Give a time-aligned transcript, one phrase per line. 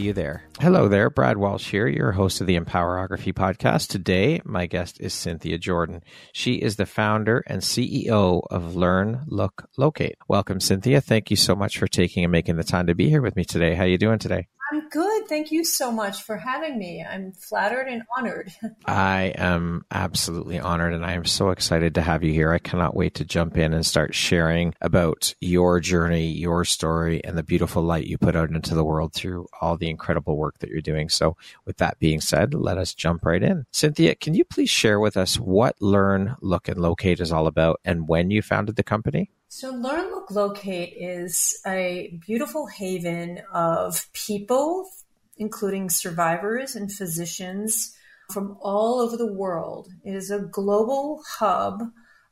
[0.00, 0.44] you there.
[0.60, 3.88] Hello there, Brad Walsh here, your host of the Empowerography podcast.
[3.88, 6.02] Today, my guest is Cynthia Jordan.
[6.32, 10.16] She is the founder and CEO of Learn, Look, Locate.
[10.28, 11.00] Welcome, Cynthia.
[11.00, 13.44] Thank you so much for taking and making the time to be here with me
[13.44, 13.74] today.
[13.74, 14.46] How are you doing today?
[14.72, 15.26] I'm good.
[15.26, 17.04] Thank you so much for having me.
[17.04, 18.52] I'm flattered and honored.
[18.86, 22.52] I am absolutely honored and I am so excited to have you here.
[22.52, 27.36] I cannot wait to jump in and start sharing about your journey, your story, and
[27.36, 30.70] the beautiful light you put out into the world through all the incredible work that
[30.70, 31.08] you're doing.
[31.08, 33.66] So, with that being said, let us jump right in.
[33.72, 37.80] Cynthia, can you please share with us what Learn, Look, and Locate is all about
[37.84, 39.32] and when you founded the company?
[39.56, 44.90] So, Learn, Look, Locate is a beautiful haven of people,
[45.36, 47.94] including survivors and physicians
[48.32, 49.90] from all over the world.
[50.02, 51.84] It is a global hub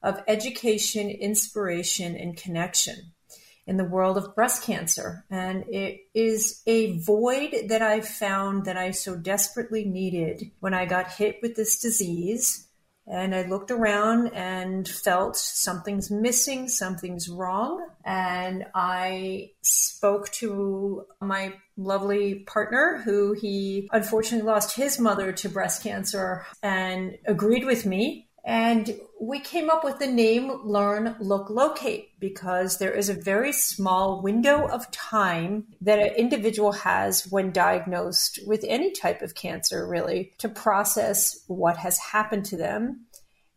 [0.03, 3.13] of education, inspiration, and connection
[3.69, 5.25] in the world of breast cancer.
[5.31, 10.87] And it is a void that I found that I so desperately needed when I
[10.87, 12.67] got hit with this disease
[13.07, 17.87] and I looked around and felt something's missing, something's wrong.
[18.05, 25.83] And I spoke to my lovely partner who he unfortunately lost his mother to breast
[25.83, 32.19] cancer and agreed with me and we came up with the name Learn, Look, Locate
[32.19, 38.41] because there is a very small window of time that an individual has when diagnosed
[38.45, 43.07] with any type of cancer, really, to process what has happened to them.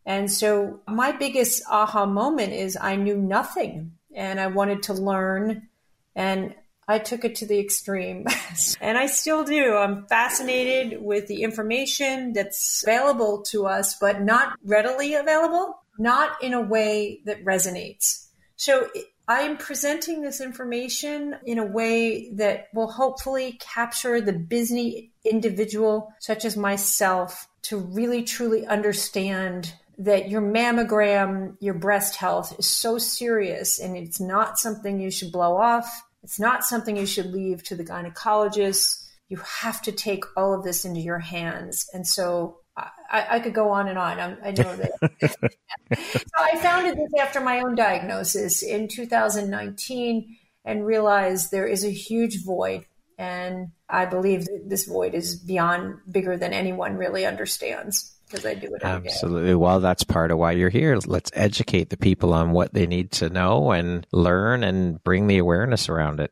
[0.05, 5.67] And so my biggest aha moment is I knew nothing and I wanted to learn.
[6.15, 6.53] And
[6.87, 8.25] I took it to the extreme.
[8.81, 9.75] and I still do.
[9.75, 16.53] I'm fascinated with the information that's available to us, but not readily available, not in
[16.53, 18.27] a way that resonates.
[18.55, 18.87] So
[19.27, 26.13] I am presenting this information in a way that will hopefully capture the busy individual,
[26.19, 32.97] such as myself, to really truly understand that your mammogram, your breast health is so
[32.99, 37.61] serious and it's not something you should blow off it's not something you should leave
[37.65, 39.07] to the gynecologist.
[39.29, 41.87] You have to take all of this into your hands.
[41.93, 44.19] And so I, I could go on and on.
[44.19, 45.21] I'm, i know that.
[45.95, 51.91] so I founded this after my own diagnosis in 2019 and realized there is a
[51.91, 52.85] huge void.
[53.19, 58.53] And I believe that this void is beyond bigger than anyone really understands because I
[58.53, 59.49] do it absolutely.
[59.49, 59.55] Day.
[59.55, 60.97] Well, that's part of why you're here.
[61.05, 65.37] Let's educate the people on what they need to know and learn and bring the
[65.37, 66.31] awareness around it.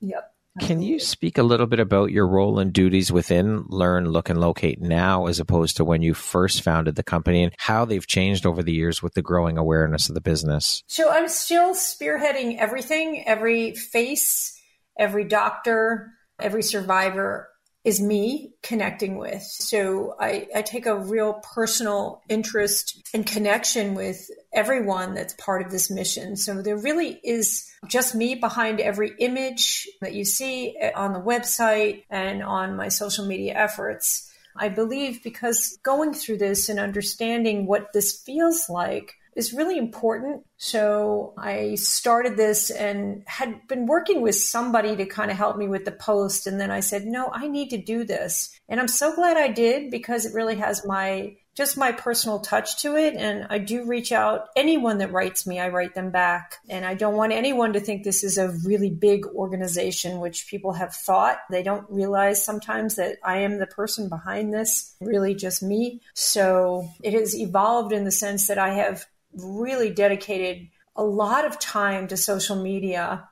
[0.00, 0.26] Yep.
[0.60, 4.40] Can you speak a little bit about your role and duties within Learn, Look, and
[4.40, 8.44] Locate now, as opposed to when you first founded the company, and how they've changed
[8.44, 10.82] over the years with the growing awareness of the business?
[10.88, 14.60] So I'm still spearheading everything, every face,
[14.98, 17.49] every doctor, every survivor
[17.84, 19.42] is me connecting with.
[19.42, 25.70] So I, I, take a real personal interest and connection with everyone that's part of
[25.70, 26.36] this mission.
[26.36, 31.20] So there really is just me behind every image that you see eh, on the
[31.20, 34.30] website and on my social media efforts.
[34.54, 40.44] I believe because going through this and understanding what this feels like is really important.
[40.56, 45.68] So I started this and had been working with somebody to kind of help me
[45.68, 46.46] with the post.
[46.46, 48.50] And then I said, no, I need to do this.
[48.68, 52.80] And I'm so glad I did because it really has my just my personal touch
[52.82, 53.14] to it.
[53.16, 54.48] And I do reach out.
[54.56, 56.56] Anyone that writes me, I write them back.
[56.68, 60.72] And I don't want anyone to think this is a really big organization, which people
[60.72, 61.38] have thought.
[61.50, 66.00] They don't realize sometimes that I am the person behind this, really just me.
[66.14, 69.04] So it has evolved in the sense that I have
[69.34, 73.28] really dedicated a lot of time to social media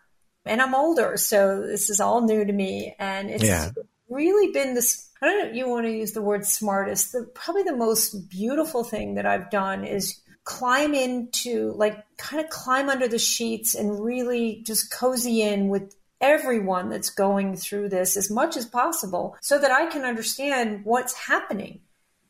[0.47, 2.95] And I'm older, so this is all new to me.
[2.99, 3.71] And it's yeah.
[4.09, 7.13] really been this I don't know if you want to use the word smartest.
[7.13, 12.51] The, probably the most beautiful thing that I've done is climb into, like, kind of
[12.51, 18.17] climb under the sheets and really just cozy in with everyone that's going through this
[18.17, 21.81] as much as possible so that I can understand what's happening.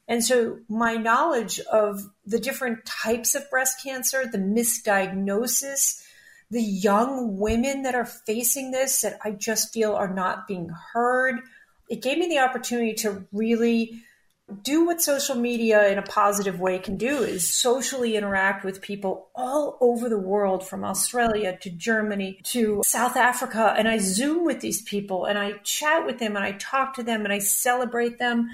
[0.09, 6.03] And so my knowledge of the different types of breast cancer, the misdiagnosis,
[6.51, 11.41] the young women that are facing this that I just feel are not being heard,
[11.91, 14.03] it gave me the opportunity to really
[14.63, 19.29] do what social media in a positive way can do is socially interact with people
[19.35, 23.75] all over the world from Australia to Germany to South Africa.
[23.77, 27.03] And I zoom with these people and I chat with them and I talk to
[27.03, 28.49] them and I celebrate them.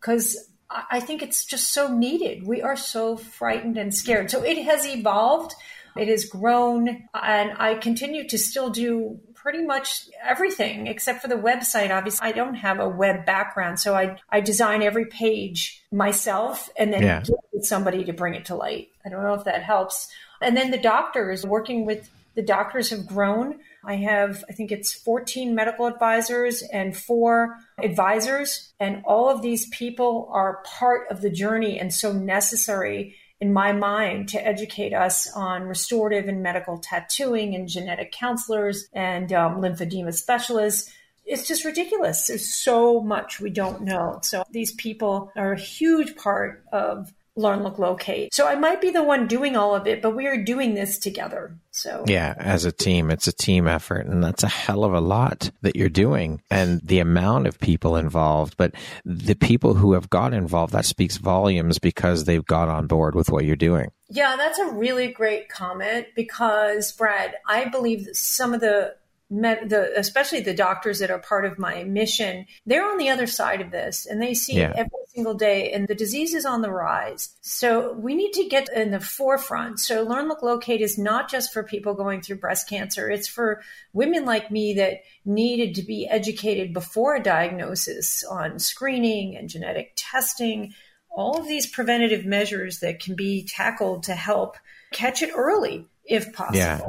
[0.00, 0.36] Cuz
[0.70, 2.46] I think it's just so needed.
[2.46, 4.30] We are so frightened and scared.
[4.30, 5.54] So it has evolved.
[5.96, 11.34] It has grown and I continue to still do pretty much everything except for the
[11.34, 11.90] website.
[11.90, 16.92] Obviously, I don't have a web background, so I I design every page myself and
[16.92, 17.22] then yeah.
[17.52, 18.88] get somebody to bring it to light.
[19.04, 20.08] I don't know if that helps.
[20.40, 23.58] And then the doctors working with the doctors have grown.
[23.84, 28.72] I have, I think it's 14 medical advisors and four advisors.
[28.78, 33.72] And all of these people are part of the journey and so necessary in my
[33.72, 40.12] mind to educate us on restorative and medical tattooing and genetic counselors and um, lymphedema
[40.12, 40.92] specialists.
[41.24, 42.26] It's just ridiculous.
[42.26, 44.18] There's so much we don't know.
[44.22, 48.34] So these people are a huge part of learn, look, locate.
[48.34, 50.98] So I might be the one doing all of it, but we are doing this
[50.98, 51.54] together.
[51.80, 55.00] So yeah, as a team, it's a team effort and that's a hell of a
[55.00, 58.74] lot that you're doing and the amount of people involved, but
[59.06, 63.30] the people who have got involved, that speaks volumes because they've got on board with
[63.30, 63.90] what you're doing.
[64.10, 68.96] Yeah, that's a really great comment because Brad, I believe that some of the
[69.30, 73.60] the, especially the doctors that are part of my mission, they're on the other side
[73.60, 74.72] of this and they see yeah.
[74.76, 77.36] every single day and the disease is on the rise.
[77.40, 79.78] So we need to get in the forefront.
[79.78, 83.08] So Learn, Look, Locate is not just for people going through breast cancer.
[83.08, 83.62] It's for
[83.92, 89.92] women like me that needed to be educated before a diagnosis on screening and genetic
[89.94, 90.74] testing,
[91.08, 94.56] all of these preventative measures that can be tackled to help
[94.92, 96.58] catch it early if possible.
[96.58, 96.80] Yeah.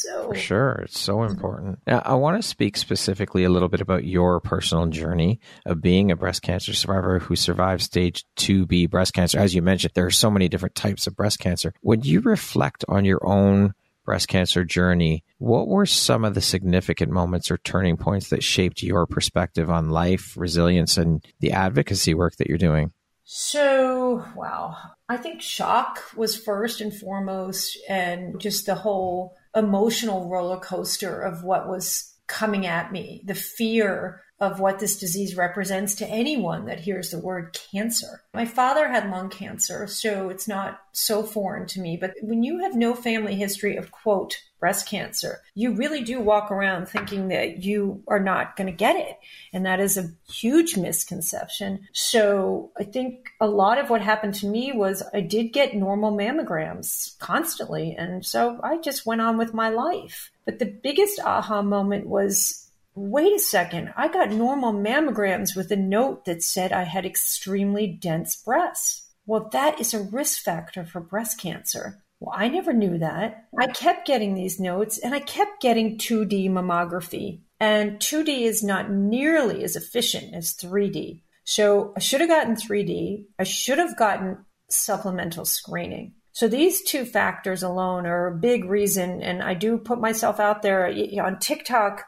[0.00, 1.32] So for sure, it's so mm-hmm.
[1.32, 1.78] important.
[1.86, 6.10] Now, I want to speak specifically a little bit about your personal journey of being
[6.10, 9.38] a breast cancer survivor who survived stage 2B breast cancer.
[9.38, 11.72] As you mentioned, there are so many different types of breast cancer.
[11.80, 13.74] When you reflect on your own
[14.04, 18.82] breast cancer journey, what were some of the significant moments or turning points that shaped
[18.82, 22.92] your perspective on life, resilience, and the advocacy work that you're doing?
[23.24, 24.74] So, wow.
[25.10, 31.44] I think shock was first and foremost, and just the whole emotional roller coaster of
[31.44, 36.80] what was coming at me, the fear of what this disease represents to anyone that
[36.80, 38.22] hears the word cancer.
[38.32, 41.96] My father had lung cancer, so it's not so foreign to me.
[41.96, 46.50] But when you have no family history of, quote, breast cancer, you really do walk
[46.50, 49.18] around thinking that you are not going to get it.
[49.52, 51.86] And that is a huge misconception.
[51.92, 56.12] So I think a lot of what happened to me was I did get normal
[56.12, 57.94] mammograms constantly.
[57.96, 60.30] And so I just went on with my life.
[60.44, 65.76] But the biggest aha moment was wait a second, I got normal mammograms with a
[65.76, 69.08] note that said I had extremely dense breasts.
[69.24, 72.02] Well, that is a risk factor for breast cancer.
[72.20, 73.44] Well, I never knew that.
[73.58, 73.74] I mm.
[73.74, 77.40] kept getting these notes and I kept getting 2D mammography.
[77.60, 81.22] And 2D is not nearly as efficient as 3D.
[81.44, 83.24] So I should have gotten 3D.
[83.38, 86.14] I should have gotten supplemental screening.
[86.32, 89.22] So these two factors alone are a big reason.
[89.22, 90.86] And I do put myself out there
[91.22, 92.04] on TikTok.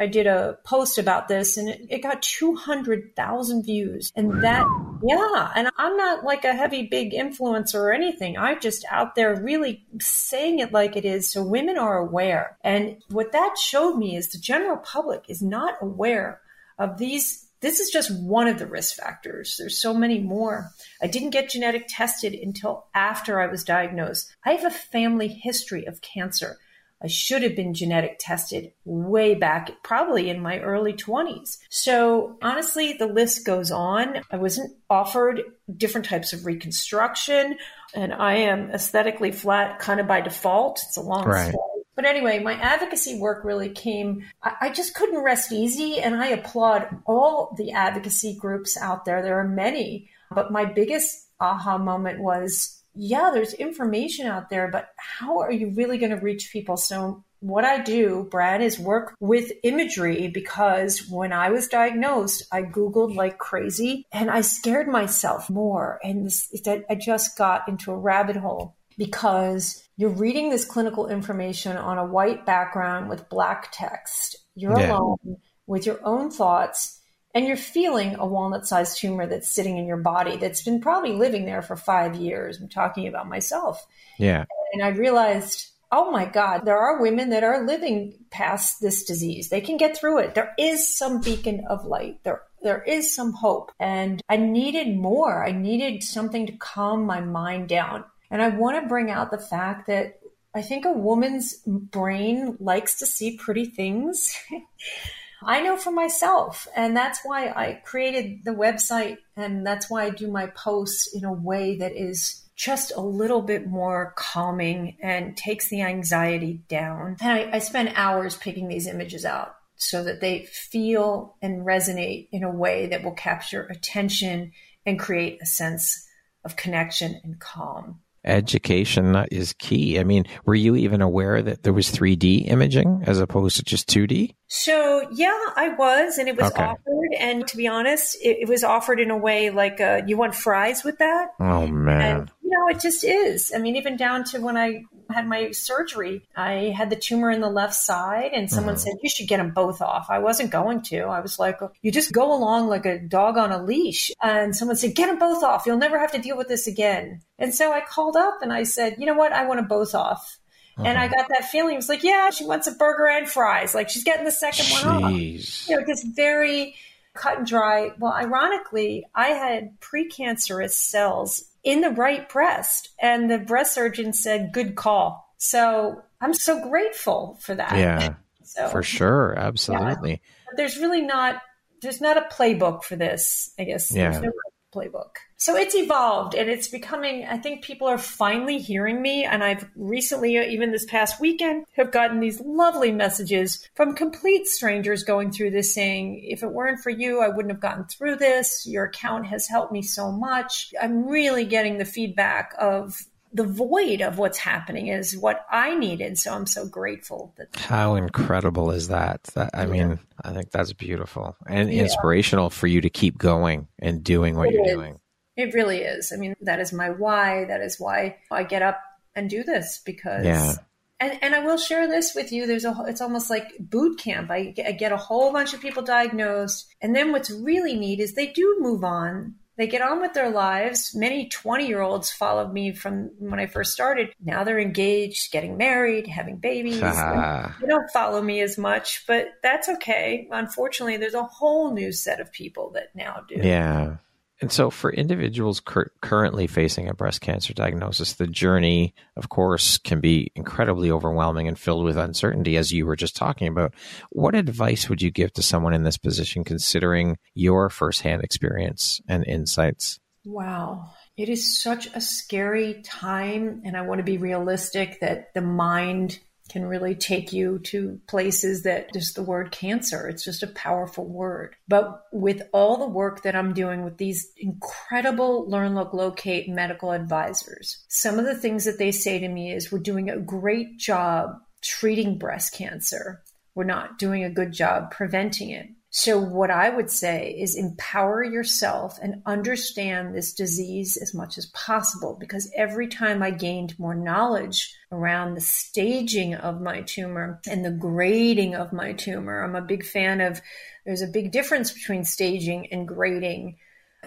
[0.00, 4.10] I did a post about this and it, it got 200,000 views.
[4.16, 4.66] And that,
[5.04, 5.52] yeah.
[5.54, 8.38] And I'm not like a heavy, big influencer or anything.
[8.38, 12.56] I'm just out there really saying it like it is so women are aware.
[12.64, 16.40] And what that showed me is the general public is not aware
[16.78, 19.56] of these this is just one of the risk factors.
[19.58, 20.70] There's so many more.
[21.02, 24.34] I didn't get genetic tested until after I was diagnosed.
[24.44, 26.56] I have a family history of cancer.
[27.02, 31.58] I should have been genetic tested way back, probably in my early 20s.
[31.70, 34.20] So honestly, the list goes on.
[34.30, 35.42] I wasn't offered
[35.74, 37.56] different types of reconstruction,
[37.94, 40.80] and I am aesthetically flat kind of by default.
[40.86, 41.48] It's a long right.
[41.48, 41.64] story.
[41.96, 46.00] But anyway, my advocacy work really came, I, I just couldn't rest easy.
[46.00, 49.22] And I applaud all the advocacy groups out there.
[49.22, 50.08] There are many.
[50.30, 55.70] But my biggest aha moment was yeah, there's information out there, but how are you
[55.70, 56.76] really going to reach people?
[56.76, 62.60] So what I do, Brad, is work with imagery because when I was diagnosed, I
[62.62, 65.98] Googled like crazy and I scared myself more.
[66.04, 71.78] And this, I just got into a rabbit hole because you're reading this clinical information
[71.78, 74.36] on a white background with black text.
[74.54, 74.92] You're yeah.
[74.92, 76.99] alone with your own thoughts
[77.34, 81.12] and you're feeling a walnut sized tumor that's sitting in your body that's been probably
[81.12, 82.58] living there for five years.
[82.60, 83.86] I'm talking about myself.
[84.18, 84.44] Yeah.
[84.72, 89.48] And I realized oh my God, there are women that are living past this disease.
[89.48, 90.34] They can get through it.
[90.34, 92.22] There is some beacon of light.
[92.22, 93.72] There there is some hope.
[93.80, 95.44] And I needed more.
[95.44, 98.04] I needed something to calm my mind down.
[98.30, 100.20] And I want to bring out the fact that
[100.54, 104.36] I think a woman's brain likes to see pretty things.
[105.42, 106.66] I know for myself.
[106.76, 109.18] And that's why I created the website.
[109.36, 113.40] And that's why I do my posts in a way that is just a little
[113.40, 117.16] bit more calming and takes the anxiety down.
[117.22, 122.28] And I, I spend hours picking these images out so that they feel and resonate
[122.32, 124.52] in a way that will capture attention
[124.84, 126.06] and create a sense
[126.44, 129.98] of connection and calm education is key.
[129.98, 133.88] I mean, were you even aware that there was 3D imaging as opposed to just
[133.88, 134.34] 2D?
[134.46, 136.64] So, yeah, I was, and it was okay.
[136.64, 137.14] offered.
[137.18, 140.34] And to be honest, it, it, was offered in a way like, uh, you want
[140.34, 141.28] fries with that?
[141.38, 142.20] Oh, man.
[142.20, 143.52] And, you know, it just is.
[143.54, 147.40] I mean, even down to when I had my surgery, I had the tumor in
[147.40, 148.82] the left side, and someone mm-hmm.
[148.82, 150.06] said, You should get them both off.
[150.10, 151.00] I wasn't going to.
[151.02, 154.10] I was like, You just go along like a dog on a leash.
[154.22, 155.66] And someone said, Get them both off.
[155.66, 157.22] You'll never have to deal with this again.
[157.38, 159.32] And so I called up and I said, You know what?
[159.32, 160.38] I want them both off.
[160.76, 160.88] Uh-huh.
[160.88, 161.74] And I got that feeling.
[161.74, 163.74] It was like, yeah, she wants a burger and fries.
[163.74, 164.84] Like she's getting the second Jeez.
[164.84, 165.68] one off.
[165.68, 166.74] You know, just very
[167.14, 167.90] cut and dry.
[167.98, 172.90] Well, ironically, I had precancerous cells in the right breast.
[173.00, 175.34] And the breast surgeon said, good call.
[175.38, 177.76] So I'm so grateful for that.
[177.76, 178.14] Yeah.
[178.44, 179.34] so, for sure.
[179.38, 180.10] Absolutely.
[180.10, 180.52] Yeah.
[180.56, 181.42] There's really not,
[181.82, 183.90] there's not a playbook for this, I guess.
[183.92, 184.10] Yeah.
[184.10, 184.32] There's no
[184.74, 185.16] playbook.
[185.40, 189.24] So it's evolved and it's becoming, I think people are finally hearing me.
[189.24, 195.02] And I've recently, even this past weekend, have gotten these lovely messages from complete strangers
[195.02, 198.66] going through this saying, if it weren't for you, I wouldn't have gotten through this.
[198.66, 200.74] Your account has helped me so much.
[200.80, 203.00] I'm really getting the feedback of
[203.32, 206.18] the void of what's happening is what I needed.
[206.18, 207.56] So I'm so grateful that.
[207.56, 209.22] How incredible is that?
[209.34, 209.66] that I yeah.
[209.66, 211.84] mean, I think that's beautiful and yeah.
[211.84, 214.72] inspirational for you to keep going and doing what it you're is.
[214.72, 214.99] doing.
[215.40, 216.12] It really is.
[216.12, 217.44] I mean, that is my why.
[217.44, 218.80] That is why I get up
[219.14, 220.24] and do this because.
[220.24, 220.54] Yeah.
[221.02, 222.46] And, and I will share this with you.
[222.46, 224.30] There's a, it's almost like boot camp.
[224.30, 226.74] I, I get a whole bunch of people diagnosed.
[226.82, 230.30] And then what's really neat is they do move on they get on with their
[230.30, 230.94] lives.
[230.94, 234.14] Many 20 year olds followed me from when I first started.
[234.18, 236.80] Now they're engaged, getting married, having babies.
[236.82, 237.54] Ah.
[237.60, 240.26] They don't follow me as much, but that's okay.
[240.30, 243.34] Unfortunately, there's a whole new set of people that now do.
[243.34, 243.96] Yeah.
[244.40, 249.76] And so, for individuals cur- currently facing a breast cancer diagnosis, the journey, of course,
[249.76, 253.74] can be incredibly overwhelming and filled with uncertainty, as you were just talking about.
[254.10, 259.26] What advice would you give to someone in this position, considering your firsthand experience and
[259.26, 260.00] insights?
[260.24, 260.90] Wow.
[261.16, 263.62] It is such a scary time.
[263.64, 266.18] And I want to be realistic that the mind
[266.50, 271.06] can really take you to places that just the word cancer, it's just a powerful
[271.06, 271.54] word.
[271.68, 276.90] But with all the work that I'm doing with these incredible Learn, Look, Locate medical
[276.92, 280.78] advisors, some of the things that they say to me is we're doing a great
[280.78, 283.22] job treating breast cancer.
[283.54, 285.66] We're not doing a good job preventing it.
[285.92, 291.46] So, what I would say is empower yourself and understand this disease as much as
[291.46, 297.64] possible because every time I gained more knowledge around the staging of my tumor and
[297.64, 300.40] the grading of my tumor, I'm a big fan of
[300.86, 303.56] there's a big difference between staging and grading.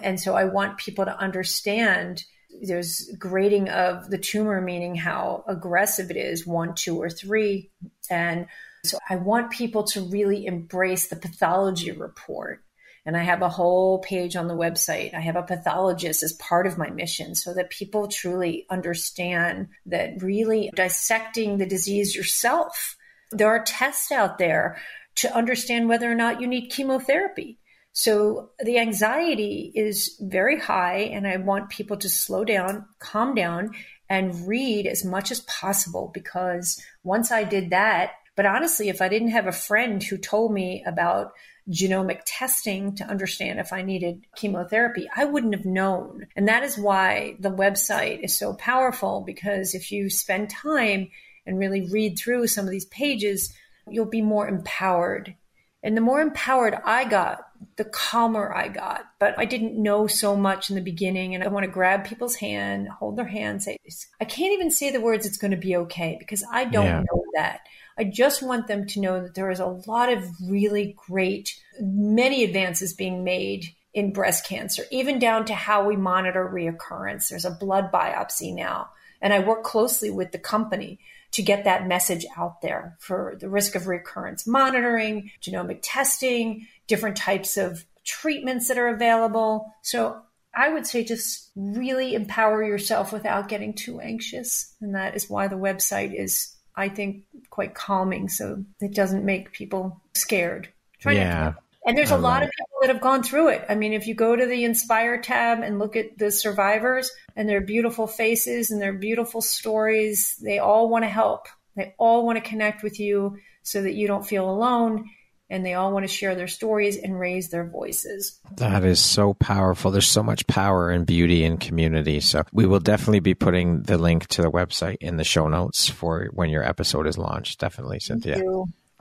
[0.02, 2.24] And so, I want people to understand
[2.62, 7.70] there's grading of the tumor, meaning how aggressive it is one, two, or three.
[8.08, 8.46] And
[8.84, 12.62] so I want people to really embrace the pathology report.
[13.06, 15.12] And I have a whole page on the website.
[15.14, 20.22] I have a pathologist as part of my mission so that people truly understand that
[20.22, 22.96] really dissecting the disease yourself.
[23.30, 24.78] There are tests out there
[25.16, 27.58] to understand whether or not you need chemotherapy.
[27.92, 33.70] So the anxiety is very high, and I want people to slow down, calm down,
[34.08, 39.08] and read as much as possible because once I did that, but honestly, if I
[39.08, 41.32] didn't have a friend who told me about
[41.70, 46.26] genomic testing to understand if I needed chemotherapy, I wouldn't have known.
[46.36, 51.10] And that is why the website is so powerful because if you spend time
[51.46, 53.52] and really read through some of these pages,
[53.88, 55.34] you'll be more empowered.
[55.82, 57.40] And the more empowered I got,
[57.76, 59.04] the calmer I got.
[59.18, 61.34] But I didn't know so much in the beginning.
[61.34, 63.78] And I want to grab people's hand, hold their hand, say,
[64.20, 67.00] I can't even say the words, it's going to be okay, because I don't yeah.
[67.00, 67.60] know that.
[67.96, 72.42] I just want them to know that there is a lot of really great, many
[72.42, 77.28] advances being made in breast cancer, even down to how we monitor reoccurrence.
[77.28, 78.90] There's a blood biopsy now.
[79.22, 80.98] And I work closely with the company
[81.34, 87.16] to get that message out there for the risk of recurrence monitoring, genomic testing, different
[87.16, 89.74] types of treatments that are available.
[89.82, 90.22] So
[90.54, 94.76] I would say just really empower yourself without getting too anxious.
[94.80, 98.28] And that is why the website is, I think, quite calming.
[98.28, 100.68] So it doesn't make people scared.
[101.00, 101.54] Try yeah.
[101.86, 103.64] And there's a lot of people that have gone through it.
[103.68, 107.48] I mean, if you go to the Inspire tab and look at the survivors and
[107.48, 111.46] their beautiful faces and their beautiful stories, they all want to help.
[111.76, 115.10] They all want to connect with you so that you don't feel alone.
[115.50, 118.40] And they all want to share their stories and raise their voices.
[118.56, 119.90] That is so powerful.
[119.90, 122.20] There's so much power and beauty in community.
[122.20, 125.86] So we will definitely be putting the link to the website in the show notes
[125.86, 127.60] for when your episode is launched.
[127.60, 128.42] Definitely, Cynthia.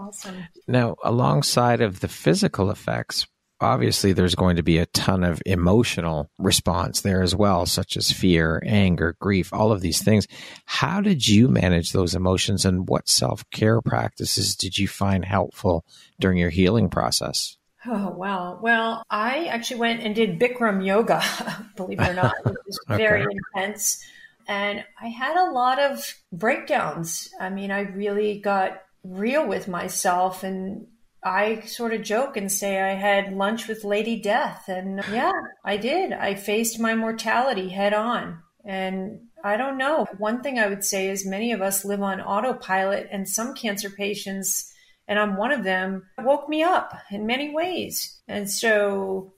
[0.07, 0.47] Awesome.
[0.67, 3.27] Now, alongside of the physical effects,
[3.63, 8.11] obviously there's going to be a ton of emotional response there as well, such as
[8.11, 10.27] fear, anger, grief, all of these things.
[10.65, 15.85] How did you manage those emotions and what self care practices did you find helpful
[16.19, 17.57] during your healing process?
[17.85, 18.59] Oh, wow.
[18.61, 21.21] Well, I actually went and did Bikram yoga,
[21.75, 22.33] believe it or not.
[22.45, 22.97] It was okay.
[22.97, 24.03] very intense.
[24.47, 27.29] And I had a lot of breakdowns.
[27.39, 30.87] I mean, I really got real with myself and
[31.23, 34.65] I sort of joke and say I had lunch with Lady Death.
[34.67, 35.31] And yeah,
[35.63, 36.11] I did.
[36.11, 38.39] I faced my mortality head on.
[38.65, 40.05] And I don't know.
[40.17, 43.89] One thing I would say is many of us live on autopilot, and some cancer
[43.89, 44.71] patients,
[45.07, 48.21] and I'm one of them, woke me up in many ways.
[48.27, 49.33] And so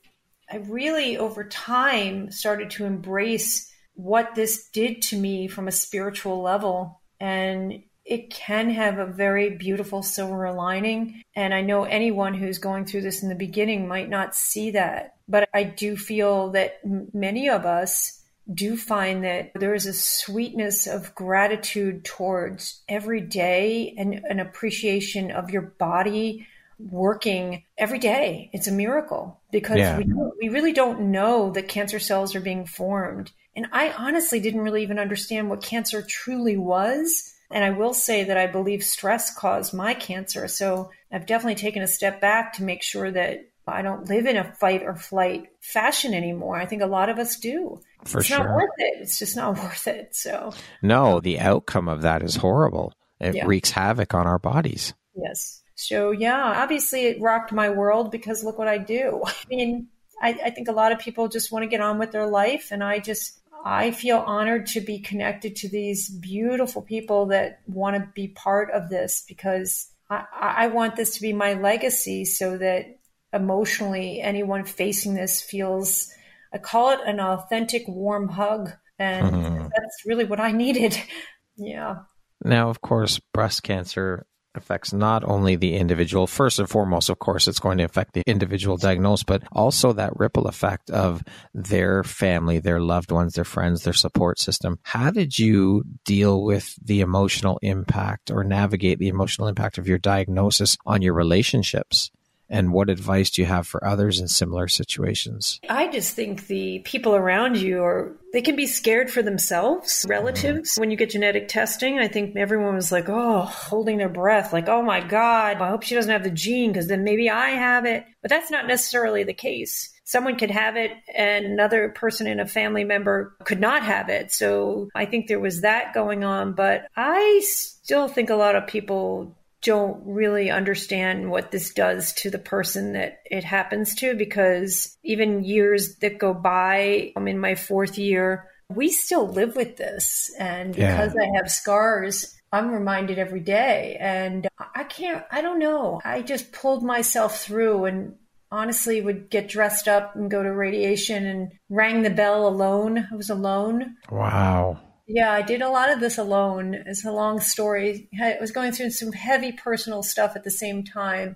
[0.51, 6.42] I really, over time, started to embrace what this did to me from a spiritual
[6.42, 7.01] level.
[7.20, 11.24] And it can have a very beautiful silver lining.
[11.35, 15.15] And I know anyone who's going through this in the beginning might not see that.
[15.27, 16.81] But I do feel that
[17.13, 18.22] many of us
[18.53, 25.31] do find that there is a sweetness of gratitude towards every day and an appreciation
[25.31, 26.46] of your body
[26.77, 28.51] working every day.
[28.53, 29.98] It's a miracle because yeah.
[29.98, 30.05] we,
[30.39, 33.31] we really don't know that cancer cells are being formed.
[33.55, 38.25] And I honestly didn't really even understand what cancer truly was and I will say
[38.25, 40.48] that I believe stress caused my cancer.
[40.48, 44.38] So I've definitely taken a step back to make sure that I don't live in
[44.38, 46.58] a fight or flight fashion anymore.
[46.58, 47.81] I think a lot of us do.
[48.05, 48.40] For it's sure.
[48.40, 49.01] not worth it.
[49.01, 50.16] It's just not worth it.
[50.16, 52.94] So No, the outcome of that is horrible.
[53.20, 53.46] It yeah.
[53.46, 54.94] wreaks havoc on our bodies.
[55.16, 55.64] Yes.
[55.75, 59.22] So yeah, obviously it rocked my world because look what I do.
[59.25, 59.88] I mean,
[60.22, 62.70] I, I think a lot of people just want to get on with their life
[62.72, 67.95] and I just I feel honored to be connected to these beautiful people that want
[67.95, 72.59] to be part of this because I, I want this to be my legacy so
[72.59, 72.99] that
[73.33, 76.13] emotionally anyone facing this feels,
[76.53, 78.71] I call it an authentic warm hug.
[78.99, 79.61] And mm-hmm.
[79.63, 80.95] that's really what I needed.
[81.57, 81.95] yeah.
[82.43, 87.48] Now, of course, breast cancer affects not only the individual, first and foremost, of course,
[87.48, 92.59] it's going to affect the individual diagnosed, but also that ripple effect of their family,
[92.59, 94.79] their loved ones, their friends, their support system.
[94.83, 99.98] How did you deal with the emotional impact or navigate the emotional impact of your
[99.98, 102.11] diagnosis on your relationships?
[102.50, 105.60] And what advice do you have for others in similar situations?
[105.70, 110.72] I just think the people around you are they can be scared for themselves, relatives.
[110.72, 110.81] Mm-hmm.
[110.81, 114.68] When you get genetic testing, I think everyone was like, "Oh, holding their breath, like,
[114.68, 117.86] "Oh my god, I hope she doesn't have the gene because then maybe I have
[117.86, 119.92] it." But that's not necessarily the case.
[120.03, 124.31] Someone could have it and another person in a family member could not have it.
[124.31, 128.68] So I think there was that going on, but I still think a lot of
[128.68, 134.95] people don't really understand what this does to the person that it happens to because
[135.03, 140.31] even years that go by, I'm in my fourth year, we still live with this.
[140.39, 141.23] And because yeah.
[141.23, 143.97] I have scars, I'm reminded every day.
[143.99, 145.99] And I can't, I don't know.
[146.05, 148.15] I just pulled myself through and
[148.51, 153.07] honestly would get dressed up and go to radiation and rang the bell alone.
[153.11, 153.95] I was alone.
[154.11, 154.79] Wow.
[155.07, 156.74] Yeah, I did a lot of this alone.
[156.74, 158.09] It's a long story.
[158.20, 161.35] I was going through some heavy personal stuff at the same time.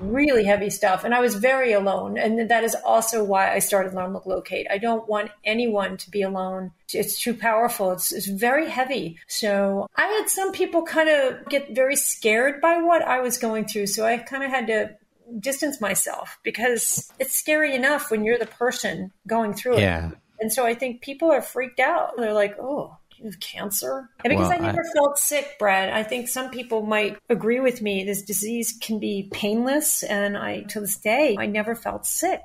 [0.00, 1.04] really heavy stuff.
[1.04, 2.18] And I was very alone.
[2.18, 4.66] And that is also why I started Learn Look Locate.
[4.70, 6.72] I don't want anyone to be alone.
[6.92, 7.92] It's too powerful.
[7.92, 9.18] It's, it's very heavy.
[9.26, 13.66] So I had some people kind of get very scared by what I was going
[13.66, 13.86] through.
[13.86, 14.96] So I kind of had to
[15.40, 19.80] distance myself because it's scary enough when you're the person going through it.
[20.40, 22.16] And so I think people are freaked out.
[22.16, 24.10] They're like, oh, you have cancer?
[24.24, 24.92] And because well, I never I...
[24.92, 28.04] felt sick, Brad, I think some people might agree with me.
[28.04, 30.02] This disease can be painless.
[30.02, 32.42] And I, to this day, I never felt sick.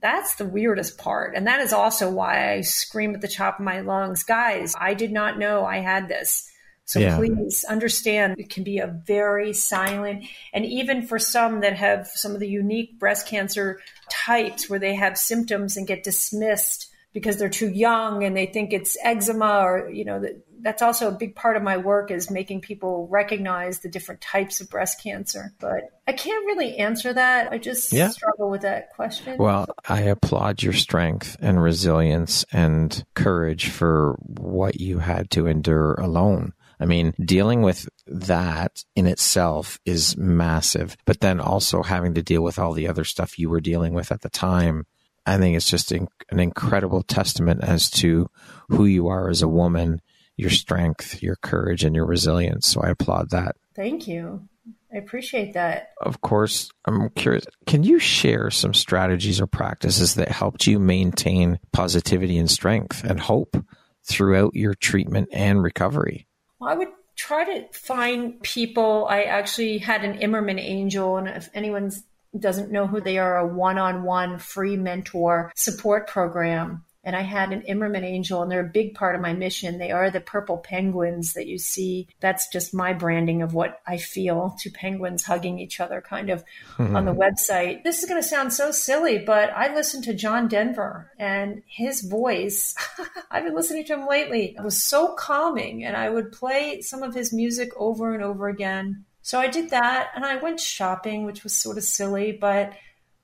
[0.00, 1.34] That's the weirdest part.
[1.34, 4.94] And that is also why I scream at the top of my lungs, guys, I
[4.94, 6.50] did not know I had this.
[6.86, 7.16] So yeah.
[7.16, 12.32] please understand it can be a very silent, and even for some that have some
[12.32, 16.85] of the unique breast cancer types where they have symptoms and get dismissed
[17.16, 21.08] because they're too young and they think it's eczema or you know that that's also
[21.08, 25.02] a big part of my work is making people recognize the different types of breast
[25.02, 25.54] cancer.
[25.58, 27.50] But i can't really answer that.
[27.50, 28.10] I just yeah.
[28.10, 29.38] struggle with that question.
[29.38, 35.94] Well i applaud your strength and resilience and courage for what you had to endure
[35.94, 36.52] alone.
[36.78, 42.42] I mean, dealing with that in itself is massive, but then also having to deal
[42.42, 44.84] with all the other stuff you were dealing with at the time
[45.26, 48.28] I think it's just an incredible testament as to
[48.68, 50.00] who you are as a woman,
[50.36, 52.66] your strength, your courage, and your resilience.
[52.68, 53.56] So I applaud that.
[53.74, 54.48] Thank you.
[54.92, 55.90] I appreciate that.
[56.00, 57.44] Of course, I'm curious.
[57.66, 63.20] Can you share some strategies or practices that helped you maintain positivity and strength and
[63.20, 63.56] hope
[64.04, 66.28] throughout your treatment and recovery?
[66.60, 69.06] Well, I would try to find people.
[69.10, 72.04] I actually had an Imerman angel, and if anyone's
[72.40, 76.84] doesn't know who they are, a one on one free mentor support program.
[77.06, 79.78] And I had an Imerman angel, and they're a big part of my mission.
[79.78, 82.08] They are the purple penguins that you see.
[82.18, 86.42] That's just my branding of what I feel two penguins hugging each other kind of
[86.76, 86.96] mm-hmm.
[86.96, 87.84] on the website.
[87.84, 92.02] This is going to sound so silly, but I listened to John Denver and his
[92.02, 92.74] voice.
[93.30, 94.56] I've been listening to him lately.
[94.58, 98.48] It was so calming, and I would play some of his music over and over
[98.48, 102.74] again so I did that and I went shopping, which was sort of silly, but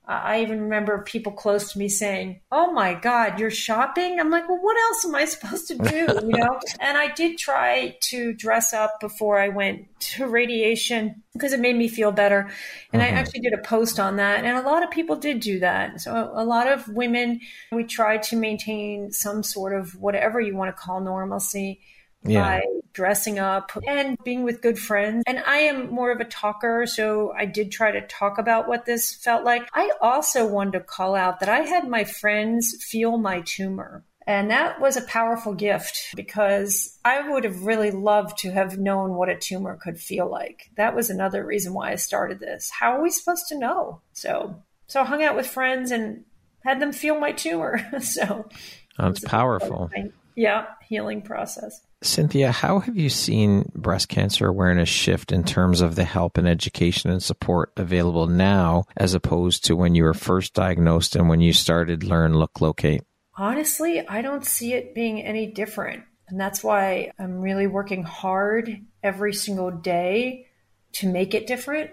[0.04, 4.18] I even remember people close to me saying, Oh my God, you're shopping?
[4.18, 6.08] I'm like, Well, what else am I supposed to do?
[6.26, 6.58] You know?
[6.80, 9.86] and I did try to dress up before I went
[10.16, 12.50] to radiation because it made me feel better.
[12.92, 13.18] And I mm-hmm.
[13.18, 14.44] actually did a post on that.
[14.44, 16.00] And a lot of people did do that.
[16.00, 17.38] So a lot of women,
[17.70, 21.78] we tried to maintain some sort of whatever you want to call normalcy
[22.24, 22.61] yeah.
[22.61, 25.24] by dressing up and being with good friends.
[25.26, 28.85] And I am more of a talker, so I did try to talk about what
[28.85, 29.68] this felt like.
[29.72, 34.04] I also wanted to call out that I had my friends feel my tumor.
[34.26, 39.14] And that was a powerful gift because I would have really loved to have known
[39.14, 40.70] what a tumor could feel like.
[40.76, 42.70] That was another reason why I started this.
[42.70, 44.00] How are we supposed to know?
[44.12, 46.24] So, so I hung out with friends and
[46.61, 47.85] had them feel my tumor.
[48.00, 48.48] so
[48.96, 49.90] that's powerful.
[50.37, 51.80] Yeah, healing process.
[52.04, 56.48] Cynthia, how have you seen breast cancer awareness shift in terms of the help and
[56.48, 61.40] education and support available now as opposed to when you were first diagnosed and when
[61.40, 63.02] you started Learn, Look, Locate?
[63.36, 66.02] Honestly, I don't see it being any different.
[66.28, 70.46] And that's why I'm really working hard every single day
[70.94, 71.90] to make it different.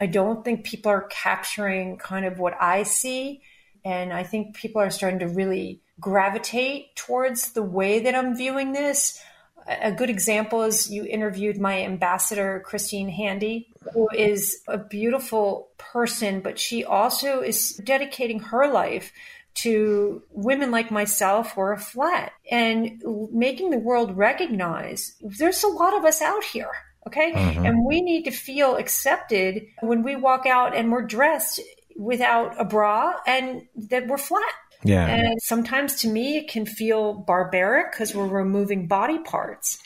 [0.00, 3.42] I don't think people are capturing kind of what I see.
[3.84, 8.72] And I think people are starting to really gravitate towards the way that I'm viewing
[8.72, 9.22] this
[9.66, 16.40] a good example is you interviewed my ambassador, Christine Handy, who is a beautiful person,
[16.40, 19.12] but she also is dedicating her life
[19.54, 25.96] to women like myself who are flat and making the world recognize there's a lot
[25.96, 26.70] of us out here.
[27.06, 27.32] Okay.
[27.32, 27.66] Mm-hmm.
[27.66, 31.60] And we need to feel accepted when we walk out and we're dressed
[31.96, 34.52] without a bra and that we're flat.
[34.84, 35.06] Yeah.
[35.06, 39.78] And sometimes to me, it can feel barbaric because we're removing body parts.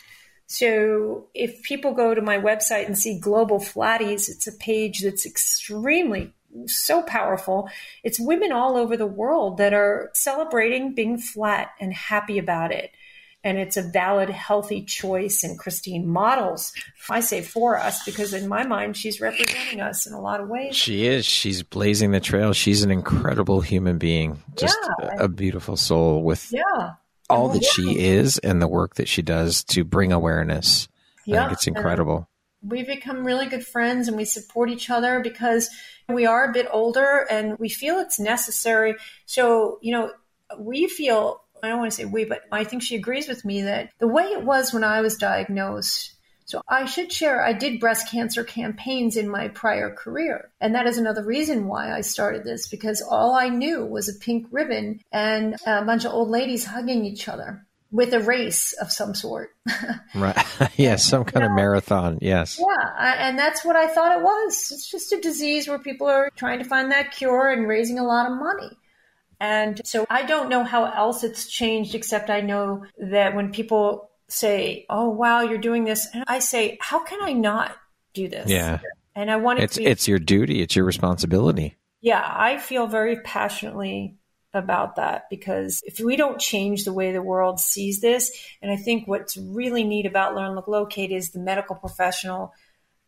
[0.47, 5.27] So if people go to my website and see Global Flatties, it's a page that's
[5.27, 6.33] extremely
[6.67, 7.69] so powerful.
[8.03, 12.91] It's women all over the world that are celebrating being flat and happy about it
[13.45, 15.45] and it's a valid, healthy choice.
[15.45, 16.73] And Christine models,
[17.09, 20.49] I say for us, because in my mind, she's representing us in a lot of
[20.49, 20.77] ways.
[20.77, 21.25] She is.
[21.25, 22.53] She's blazing the trail.
[22.53, 25.17] She's an incredible human being, just yeah.
[25.19, 26.95] a beautiful soul with yeah.
[27.31, 30.89] all that she is and the work that she does to bring awareness.
[31.25, 31.37] Yeah.
[31.37, 32.29] I think it's incredible.
[32.63, 35.71] And we've become really good friends and we support each other because
[36.09, 38.97] we are a bit older and we feel it's necessary.
[39.27, 40.11] So, you know,
[40.59, 43.63] we feel I don't want to say we, but I think she agrees with me
[43.63, 46.15] that the way it was when I was diagnosed,
[46.47, 50.51] So I should share, I did breast cancer campaigns in my prior career.
[50.61, 54.19] And that is another reason why I started this because all I knew was a
[54.19, 58.93] pink ribbon and a bunch of old ladies hugging each other with a race of
[58.93, 59.51] some sort.
[60.15, 60.37] right.
[60.77, 61.51] yes, some kind yeah.
[61.51, 62.19] of marathon.
[62.21, 62.59] Yes.
[62.59, 62.91] Yeah.
[62.99, 64.71] I, and that's what I thought it was.
[64.73, 68.05] It's just a disease where people are trying to find that cure and raising a
[68.05, 68.77] lot of money.
[69.41, 74.11] And so I don't know how else it's changed, except I know that when people
[74.29, 76.07] say, Oh, wow, you're doing this.
[76.13, 77.77] And I say, How can I not
[78.15, 78.51] do this?
[78.51, 78.81] Yeah.
[79.15, 80.63] And I want it it's, be- it's your duty.
[80.63, 81.77] It's your responsibility.
[82.01, 82.25] Yeah.
[82.25, 84.17] I feel very passionately
[84.55, 88.77] about that because if we don't change the way the world sees this, and I
[88.77, 92.53] think what's really neat about Learn Look Locate is the medical professional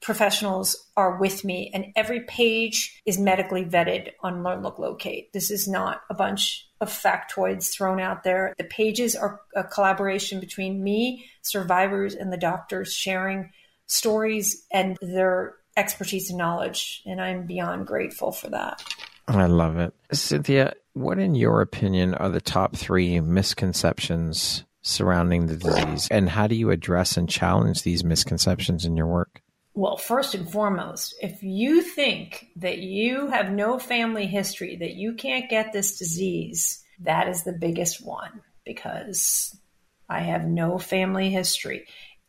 [0.01, 5.33] professionals are with me and every page is medically vetted on Learn Look Locate.
[5.33, 8.55] This is not a bunch of factoids thrown out there.
[8.57, 13.51] The pages are a collaboration between me, survivors, and the doctors sharing
[13.87, 17.03] stories and their expertise and knowledge.
[17.05, 18.83] And I'm beyond grateful for that.
[19.29, 19.95] I love it.
[20.13, 26.09] Cynthia, what, in your opinion, are the top three misconceptions surrounding the disease?
[26.11, 29.43] And how do you address and challenge these misconceptions in your work?
[29.81, 35.15] Well, first and foremost, if you think that you have no family history, that you
[35.15, 39.59] can't get this disease, that is the biggest one because
[40.07, 41.87] I have no family history.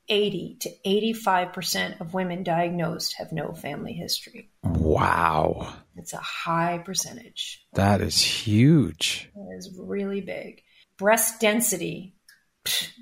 [0.08, 4.50] 80 to 85% of women diagnosed have no family history.
[4.64, 5.74] Wow.
[5.98, 7.68] It's a high percentage.
[7.74, 9.30] That is huge.
[9.36, 10.64] It is really big.
[10.96, 12.16] Breast density,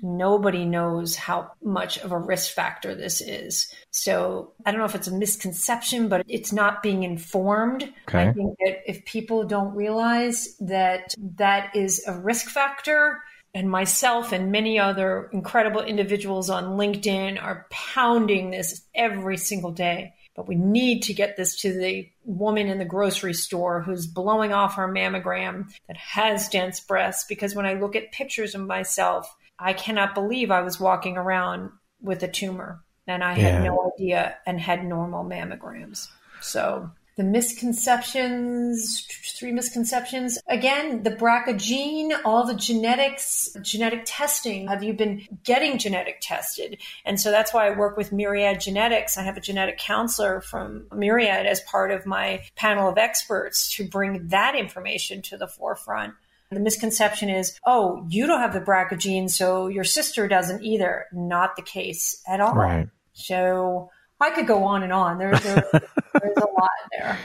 [0.02, 3.72] nobody knows how much of a risk factor this is.
[3.90, 7.82] So I don't know if it's a misconception, but it's not being informed.
[8.08, 8.28] Okay.
[8.28, 13.22] I think that if people don't realize that that is a risk factor,
[13.54, 20.14] and myself and many other incredible individuals on LinkedIn are pounding this every single day.
[20.36, 24.52] But we need to get this to the woman in the grocery store who's blowing
[24.52, 27.24] off her mammogram that has dense breasts.
[27.28, 31.70] Because when I look at pictures of myself, I cannot believe I was walking around
[32.00, 36.08] with a tumor and I had no idea and had normal mammograms.
[36.40, 39.06] So the misconceptions,
[39.38, 40.38] three misconceptions.
[40.48, 44.68] Again, the BRCA gene, all the genetics, genetic testing.
[44.68, 46.78] Have you been getting genetic tested?
[47.04, 49.18] And so that's why I work with Myriad Genetics.
[49.18, 53.86] I have a genetic counselor from Myriad as part of my panel of experts to
[53.86, 56.14] bring that information to the forefront.
[56.50, 61.06] The misconception is, oh, you don't have the BRCA gene, so your sister doesn't either.
[61.12, 62.54] Not the case at all.
[62.54, 62.88] Right.
[63.12, 65.18] So I could go on and on.
[65.18, 67.18] There, there there's a lot there.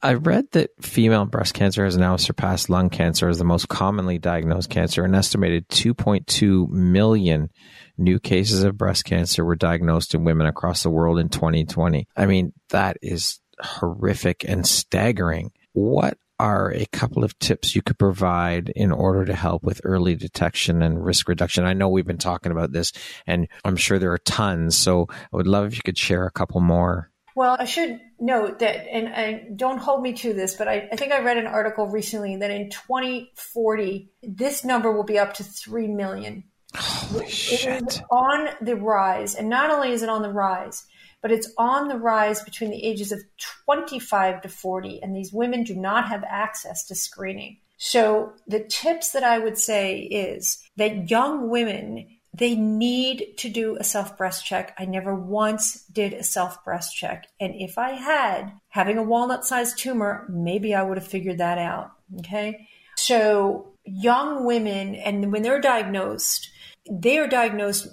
[0.00, 4.18] I read that female breast cancer has now surpassed lung cancer as the most commonly
[4.18, 5.04] diagnosed cancer.
[5.04, 7.50] An estimated 2.2 million
[7.96, 12.06] new cases of breast cancer were diagnosed in women across the world in 2020.
[12.16, 15.50] I mean, that is horrific and staggering.
[15.72, 20.14] What are a couple of tips you could provide in order to help with early
[20.14, 21.64] detection and risk reduction?
[21.64, 22.92] I know we've been talking about this
[23.26, 24.76] and I'm sure there are tons.
[24.76, 27.10] So I would love if you could share a couple more.
[27.34, 30.96] Well, I should note that, and, and don't hold me to this, but I, I,
[30.96, 35.44] think I read an article recently that in 2040, this number will be up to
[35.44, 36.42] 3 million.
[36.74, 37.82] Holy it shit.
[37.86, 39.36] is on the rise.
[39.36, 40.84] And not only is it on the rise,
[41.22, 43.20] but it's on the rise between the ages of
[43.66, 45.02] 25 to 40.
[45.02, 47.58] And these women do not have access to screening.
[47.76, 53.76] So the tips that I would say is that young women they need to do
[53.76, 54.74] a self breast check.
[54.78, 57.26] I never once did a self breast check.
[57.40, 61.58] And if I had, having a walnut sized tumor, maybe I would have figured that
[61.58, 61.92] out.
[62.18, 62.68] Okay.
[62.96, 66.50] So young women, and when they're diagnosed,
[66.90, 67.88] they are diagnosed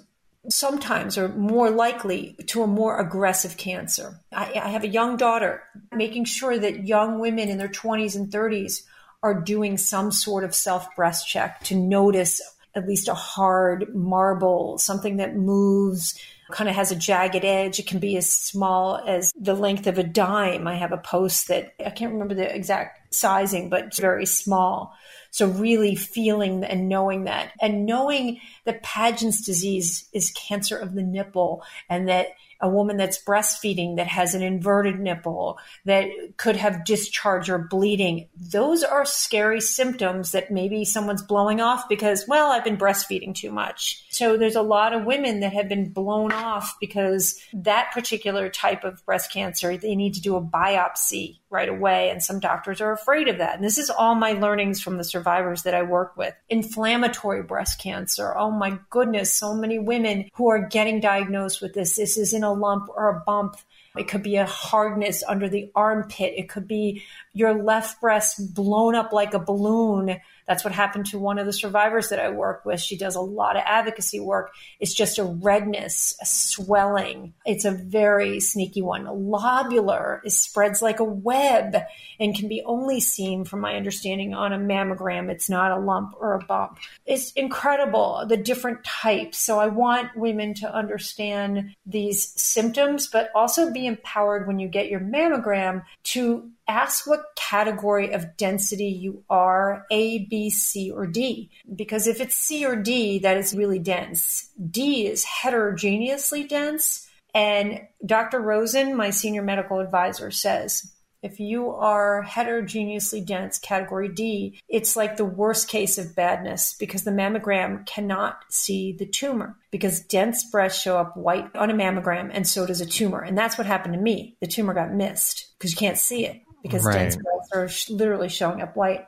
[0.48, 4.20] sometimes or more likely to a more aggressive cancer.
[4.32, 8.28] I, I have a young daughter, making sure that young women in their 20s and
[8.28, 8.82] 30s
[9.22, 12.40] are doing some sort of self breast check to notice
[12.74, 17.78] at least a hard marble, something that moves, kind of has a jagged edge.
[17.78, 20.66] It can be as small as the length of a dime.
[20.66, 24.94] I have a post that I can't remember the exact sizing, but it's very small.
[25.30, 31.02] So really feeling and knowing that and knowing that Paget's disease is cancer of the
[31.02, 32.28] nipple and that
[32.60, 38.28] a woman that's breastfeeding that has an inverted nipple that could have discharge or bleeding.
[38.36, 43.52] Those are scary symptoms that maybe someone's blowing off because, well, I've been breastfeeding too
[43.52, 44.04] much.
[44.10, 48.84] So there's a lot of women that have been blown off because that particular type
[48.84, 52.10] of breast cancer, they need to do a biopsy right away.
[52.10, 53.54] And some doctors are afraid of that.
[53.54, 56.34] And this is all my learnings from the survivors that I work with.
[56.50, 58.36] Inflammatory breast cancer.
[58.36, 59.34] Oh my goodness.
[59.34, 61.96] So many women who are getting diagnosed with this.
[61.96, 63.56] This isn't a lump or a bump.
[63.96, 66.34] It could be a hardness under the armpit.
[66.36, 71.18] It could be your left breast blown up like a balloon that's what happened to
[71.18, 72.80] one of the survivors that I work with.
[72.80, 74.52] She does a lot of advocacy work.
[74.78, 77.34] It's just a redness, a swelling.
[77.44, 79.04] It's a very sneaky one.
[79.04, 81.76] Lobular is spreads like a web
[82.20, 85.30] and can be only seen, from my understanding, on a mammogram.
[85.30, 86.78] It's not a lump or a bump.
[87.04, 89.38] It's incredible the different types.
[89.38, 94.88] So I want women to understand these symptoms, but also be empowered when you get
[94.88, 101.50] your mammogram to ask what category of density you are A, B, C, or D.
[101.74, 104.50] Because if it's C or D, that is really dense.
[104.70, 107.08] D is heterogeneously dense.
[107.34, 108.40] And Dr.
[108.40, 115.16] Rosen, my senior medical advisor, says if you are heterogeneously dense, category D, it's like
[115.16, 120.80] the worst case of badness because the mammogram cannot see the tumor because dense breasts
[120.80, 123.20] show up white on a mammogram and so does a tumor.
[123.20, 124.36] And that's what happened to me.
[124.40, 126.94] The tumor got missed because you can't see it because right.
[126.94, 129.06] dense breasts are sh- literally showing up white.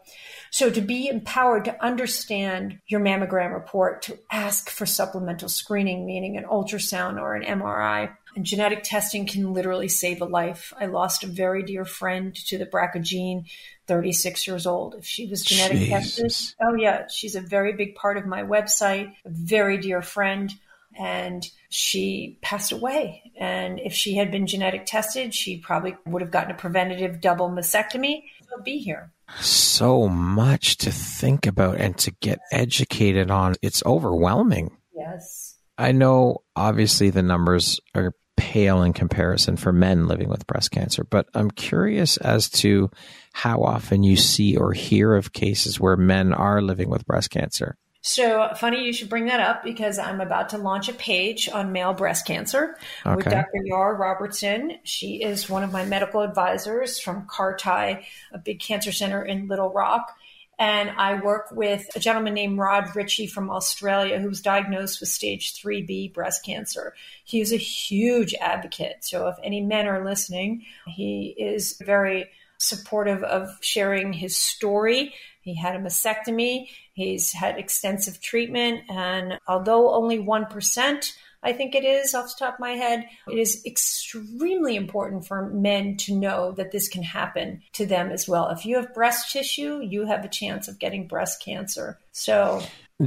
[0.51, 6.37] So to be empowered to understand your mammogram report, to ask for supplemental screening, meaning
[6.37, 10.73] an ultrasound or an MRI, and genetic testing can literally save a life.
[10.79, 13.47] I lost a very dear friend to the BRCA gene,
[13.87, 14.95] 36 years old.
[14.95, 16.19] If she was genetic Jesus.
[16.21, 20.53] tested, oh yeah, she's a very big part of my website, a very dear friend
[20.99, 23.23] and she passed away.
[23.39, 27.49] And if she had been genetic tested, she probably would have gotten a preventative double
[27.49, 28.25] mastectomy.
[28.49, 29.13] She'll be here.
[29.41, 33.55] So much to think about and to get educated on.
[33.63, 34.77] It's overwhelming.
[34.95, 35.57] Yes.
[35.77, 41.05] I know obviously the numbers are pale in comparison for men living with breast cancer,
[41.05, 42.91] but I'm curious as to
[43.33, 47.77] how often you see or hear of cases where men are living with breast cancer.
[48.09, 51.73] So funny you should bring that up because I'm about to launch a page on
[51.73, 53.17] male breast cancer okay.
[53.17, 53.61] with Dr.
[53.65, 54.79] Yara Robertson.
[54.83, 59.71] She is one of my medical advisors from Carti, a big cancer center in Little
[59.71, 60.17] Rock.
[60.59, 65.11] And I work with a gentleman named Rod Ritchie from Australia who was diagnosed with
[65.11, 66.95] stage 3B breast cancer.
[67.25, 69.05] He is a huge advocate.
[69.05, 75.13] So if any men are listening, he is very supportive of sharing his story.
[75.43, 76.69] He had a mastectomy.
[76.99, 78.81] He's had extensive treatment.
[78.89, 81.13] And although only 1%,
[81.45, 85.49] I think it is off the top of my head, it is extremely important for
[85.49, 88.49] men to know that this can happen to them as well.
[88.49, 92.01] If you have breast tissue, you have a chance of getting breast cancer.
[92.11, 92.63] So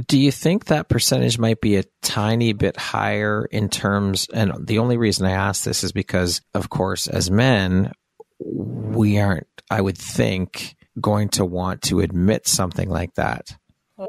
[0.06, 4.26] do you think that percentage might be a tiny bit higher in terms?
[4.32, 7.92] And the only reason I ask this is because, of course, as men,
[8.38, 13.54] we aren't, I would think, going to want to admit something like that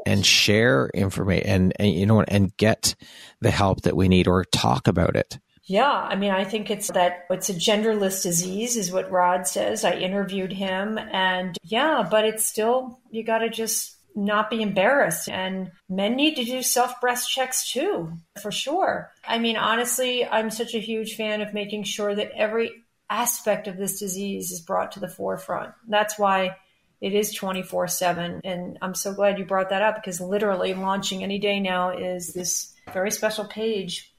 [0.06, 2.94] and share information and, and you know and get
[3.40, 5.38] the help that we need or talk about it.
[5.66, 9.82] Yeah, I mean, I think it's that it's a genderless disease, is what Rod says.
[9.82, 15.28] I interviewed him, and yeah, but it's still, you got to just not be embarrassed.
[15.28, 19.10] And men need to do self breast checks too, for sure.
[19.26, 22.70] I mean, honestly, I'm such a huge fan of making sure that every
[23.08, 25.72] aspect of this disease is brought to the forefront.
[25.88, 26.56] That's why
[27.04, 28.40] it is 24 7.
[28.44, 32.32] And I'm so glad you brought that up because literally launching any day now is
[32.32, 34.14] this very special page.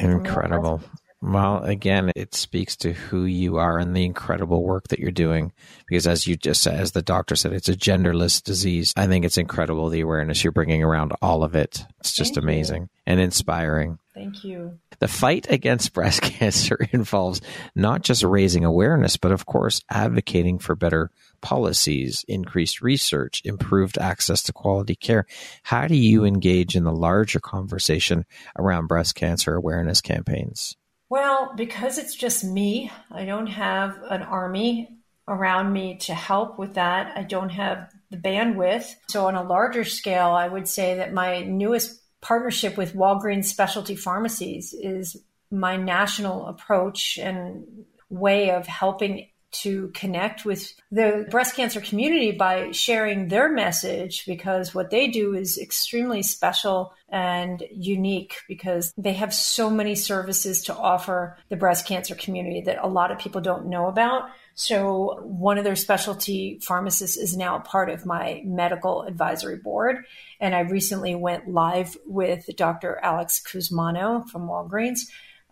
[0.00, 0.82] Incredible.
[1.26, 5.52] Well, again, it speaks to who you are and the incredible work that you're doing.
[5.88, 8.92] Because as you just said, as the doctor said, it's a genderless disease.
[8.94, 11.82] I think it's incredible the awareness you're bringing around all of it.
[12.00, 12.88] It's just Thank amazing you.
[13.06, 13.98] and inspiring.
[14.12, 14.78] Thank you.
[14.98, 17.40] The fight against breast cancer involves
[17.74, 21.10] not just raising awareness, but of course, advocating for better
[21.40, 25.24] policies, increased research, improved access to quality care.
[25.62, 28.26] How do you engage in the larger conversation
[28.58, 30.76] around breast cancer awareness campaigns?
[31.14, 34.98] Well, because it's just me, I don't have an army
[35.28, 37.16] around me to help with that.
[37.16, 38.92] I don't have the bandwidth.
[39.08, 43.94] So, on a larger scale, I would say that my newest partnership with Walgreens Specialty
[43.94, 45.16] Pharmacies is
[45.52, 47.64] my national approach and
[48.10, 54.74] way of helping to connect with the breast cancer community by sharing their message because
[54.74, 60.74] what they do is extremely special and unique because they have so many services to
[60.74, 64.28] offer the breast cancer community that a lot of people don't know about.
[64.56, 70.04] So one of their specialty pharmacists is now part of my medical advisory board.
[70.40, 72.98] And I recently went live with Dr.
[73.02, 75.02] Alex Cusmano from Walgreens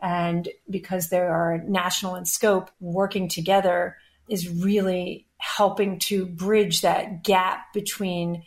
[0.03, 3.97] and because they are national in scope, working together
[4.29, 8.43] is really helping to bridge that gap between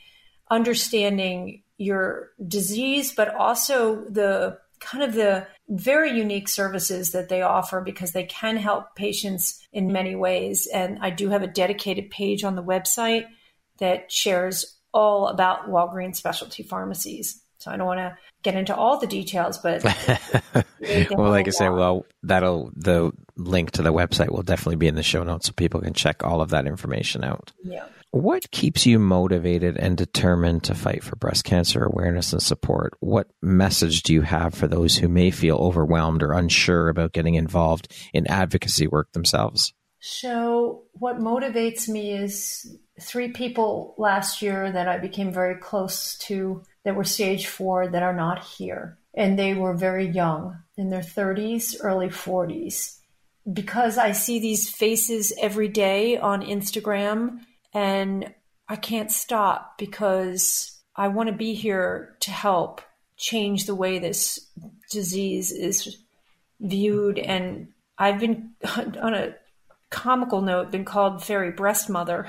[0.51, 7.81] understanding your disease, but also the kind of the very unique services that they offer
[7.81, 10.67] because they can help patients in many ways.
[10.67, 13.25] And I do have a dedicated page on the website
[13.79, 17.41] that shares all about Walgreens specialty pharmacies.
[17.57, 19.83] So I don't want to get into all the details, but
[21.11, 24.95] well, like I say, well, that'll the link to the website will definitely be in
[24.95, 27.51] the show notes so people can check all of that information out.
[27.63, 27.85] Yeah.
[28.11, 32.93] What keeps you motivated and determined to fight for breast cancer awareness and support?
[33.01, 37.35] What message do you have for those who may feel overwhelmed or unsure about getting
[37.35, 39.73] involved in advocacy work themselves?
[39.99, 46.61] So, what motivates me is three people last year that I became very close to
[46.85, 48.97] that were stage four that are not here.
[49.13, 52.99] And they were very young, in their 30s, early 40s.
[53.51, 57.41] Because I see these faces every day on Instagram
[57.73, 58.33] and
[58.67, 62.81] I can't stop because I want to be here to help
[63.17, 64.39] change the way this
[64.89, 65.97] disease is
[66.59, 67.19] viewed.
[67.19, 69.35] And I've been on a
[69.91, 72.27] comical note been called fairy breast mother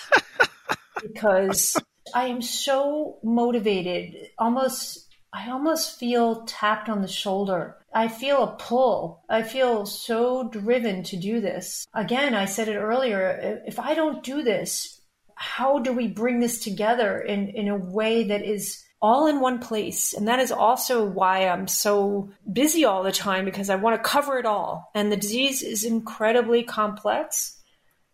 [1.02, 1.76] because
[2.14, 7.76] I am so motivated, almost I almost feel tapped on the shoulder.
[7.94, 9.24] I feel a pull.
[9.28, 11.86] I feel so driven to do this.
[11.94, 13.62] Again, I said it earlier.
[13.66, 15.00] If I don't do this,
[15.34, 19.58] how do we bring this together in, in a way that is all in one
[19.58, 20.14] place?
[20.14, 24.08] And that is also why I'm so busy all the time because I want to
[24.08, 24.90] cover it all.
[24.94, 27.57] And the disease is incredibly complex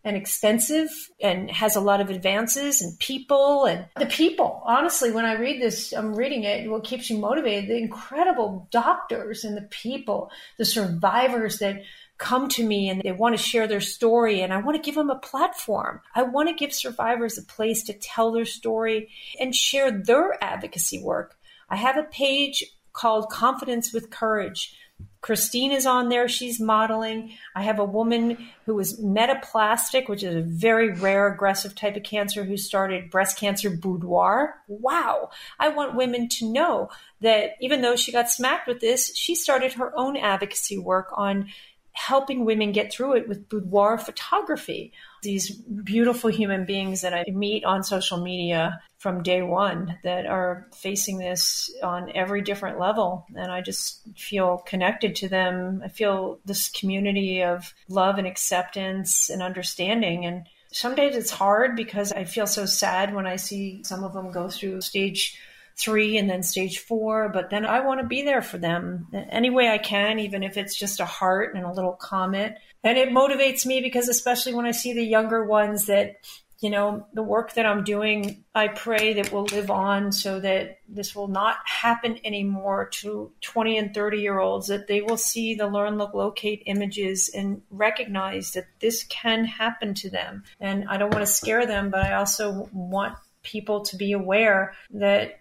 [0.05, 0.91] and extensive
[1.21, 4.63] and has a lot of advances and people and the people.
[4.67, 9.45] Honestly, when I read this, I'm reading it, what keeps you motivated, the incredible doctors
[9.45, 11.83] and the people, the survivors that
[12.19, 14.95] come to me and they want to share their story and I want to give
[14.95, 16.01] them a platform.
[16.15, 19.09] I want to give survivors a place to tell their story
[19.41, 21.37] and share their advocacy work.
[21.71, 24.77] I have a page called Confidence with Courage
[25.25, 26.29] Christine is on there.
[26.29, 27.33] She's modeling.
[27.57, 32.03] I have a woman who was metaplastic, which is a very rare aggressive type of
[32.03, 34.57] cancer, who started Breast Cancer Boudoir.
[34.69, 35.31] Wow.
[35.59, 36.91] I want women to know
[37.23, 41.49] that even though she got smacked with this, she started her own advocacy work on
[41.95, 44.93] helping women get through it with boudoir photography.
[45.23, 50.67] These beautiful human beings that I meet on social media from day one that are
[50.75, 53.27] facing this on every different level.
[53.37, 55.83] And I just feel connected to them.
[55.85, 60.27] I feel this community of love and acceptance and understanding.
[60.27, 64.13] And some days it's hard because I feel so sad when I see some of
[64.13, 65.39] them go through stage
[65.77, 69.51] three and then stage four, but then I want to be there for them any
[69.51, 72.57] way I can, even if it's just a heart and a little comment.
[72.83, 76.17] And it motivates me because, especially when I see the younger ones that,
[76.61, 80.79] you know, the work that I'm doing, I pray that will live on so that
[80.89, 85.55] this will not happen anymore to 20 and 30 year olds, that they will see
[85.57, 90.45] the learn, look, locate images and recognize that this can happen to them.
[90.61, 94.75] And I don't want to scare them, but I also want people to be aware
[94.91, 95.41] that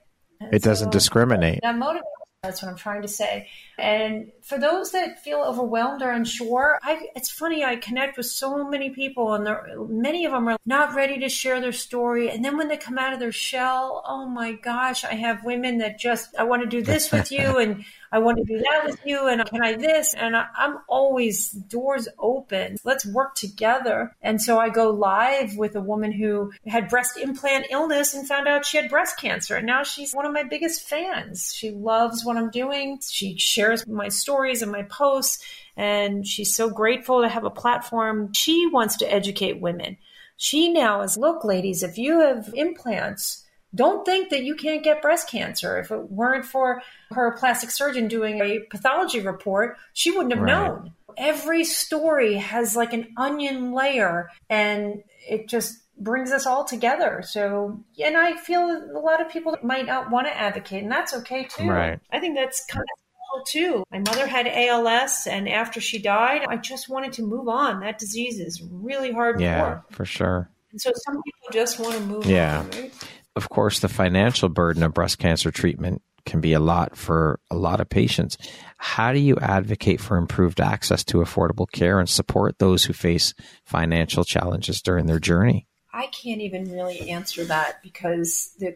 [0.51, 1.59] it doesn't um, so discriminate.
[1.61, 2.01] That motivates.
[2.43, 3.47] That's what I'm trying to say.
[3.77, 7.63] And for those that feel overwhelmed or unsure, I, it's funny.
[7.63, 9.47] I connect with so many people, and
[9.89, 12.29] many of them are not ready to share their story.
[12.29, 15.77] And then when they come out of their shell, oh my gosh, I have women
[15.77, 18.83] that just I want to do this with you, and I want to do that
[18.85, 20.13] with you, and can I this?
[20.13, 22.77] And I, I'm always doors open.
[22.83, 24.15] Let's work together.
[24.21, 28.47] And so I go live with a woman who had breast implant illness and found
[28.47, 29.55] out she had breast cancer.
[29.55, 31.55] And now she's one of my biggest fans.
[31.55, 32.99] She loves what I'm doing.
[33.01, 35.43] She shares my stories and my posts,
[35.75, 38.31] and she's so grateful to have a platform.
[38.33, 39.97] She wants to educate women.
[40.37, 43.42] She now is look, ladies, if you have implants,
[43.75, 45.79] don't think that you can't get breast cancer.
[45.79, 50.51] If it weren't for her plastic surgeon doing a pathology report, she wouldn't have right.
[50.51, 50.93] known.
[51.17, 57.23] Every story has like an onion layer and it just brings us all together.
[57.25, 61.13] So, and I feel a lot of people might not want to advocate, and that's
[61.13, 61.69] okay too.
[61.69, 61.99] Right.
[62.11, 63.83] I think that's kind of too.
[63.91, 67.79] My mother had ALS, and after she died, I just wanted to move on.
[67.79, 69.41] That disease is really hard.
[69.41, 70.49] Yeah, for sure.
[70.71, 72.59] And so some people just want to move yeah.
[72.59, 72.69] on.
[72.71, 72.93] Right?
[73.35, 77.55] Of course, the financial burden of breast cancer treatment can be a lot for a
[77.55, 78.37] lot of patients.
[78.77, 83.33] How do you advocate for improved access to affordable care and support those who face
[83.65, 85.67] financial challenges during their journey?
[85.91, 88.75] I can't even really answer that because the,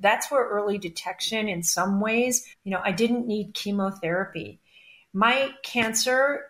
[0.00, 4.60] that's where early detection, in some ways, you know, I didn't need chemotherapy.
[5.12, 6.44] My cancer,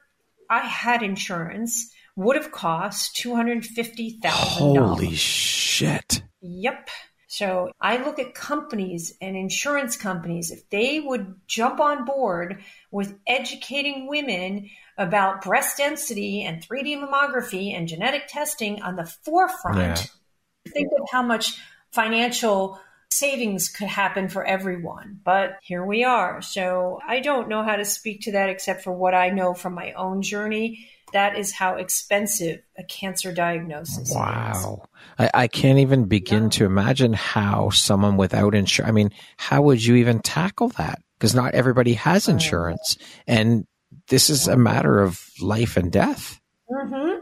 [0.48, 4.24] I had insurance would have cost $250,000.
[4.26, 6.22] Holy shit.
[6.40, 6.90] Yep.
[7.34, 12.62] So I look at companies and insurance companies, if they would jump on board
[12.92, 19.78] with educating women about breast density and 3D mammography and genetic testing on the forefront,
[19.78, 20.72] yeah.
[20.72, 21.60] think of how much
[21.90, 22.78] financial
[23.10, 25.18] savings could happen for everyone.
[25.24, 26.40] But here we are.
[26.40, 29.74] So I don't know how to speak to that except for what I know from
[29.74, 34.14] my own journey that is how expensive a cancer diagnosis is.
[34.14, 34.82] wow.
[35.16, 36.48] I, I, can't even begin yeah.
[36.50, 41.00] to imagine how someone without insurance, I mean, how would you even tackle that?
[41.16, 42.98] Because not everybody has insurance.
[43.28, 43.64] And
[44.08, 46.40] this is a matter of life and death.
[46.68, 47.20] Mm-hmm.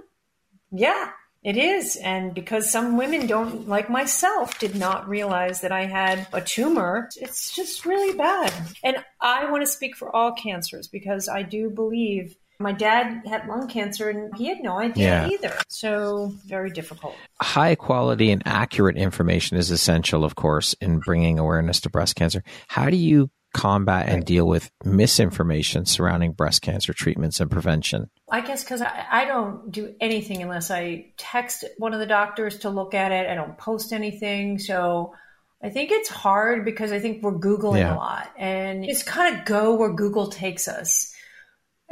[0.73, 1.11] Yeah,
[1.43, 1.97] it is.
[1.97, 7.11] And because some women don't, like myself, did not realize that I had a tumor,
[7.17, 8.55] it's just really bad.
[8.83, 13.47] And I want to speak for all cancers because I do believe my dad had
[13.47, 15.29] lung cancer and he had no idea yeah.
[15.29, 15.55] either.
[15.69, 17.15] So, very difficult.
[17.41, 22.43] High quality and accurate information is essential, of course, in bringing awareness to breast cancer.
[22.69, 28.09] How do you combat and deal with misinformation surrounding breast cancer treatments and prevention?
[28.31, 32.61] I guess because I, I, don't do anything unless I text one of the doctors
[32.61, 33.29] to look at it.
[33.29, 34.59] I don't post anything.
[34.59, 35.15] So
[35.63, 37.95] I think it's hard because I think we're Googling yeah.
[37.95, 41.12] a lot and just kind of go where Google takes us.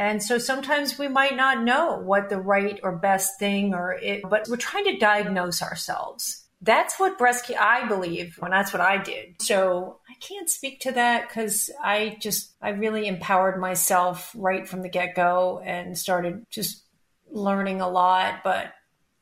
[0.01, 4.22] And so sometimes we might not know what the right or best thing or it,
[4.22, 6.42] but we're trying to diagnose ourselves.
[6.62, 9.42] That's what breast I believe, and that's what I did.
[9.42, 14.80] So I can't speak to that because I just, I really empowered myself right from
[14.80, 16.82] the get go and started just
[17.30, 18.40] learning a lot.
[18.42, 18.72] But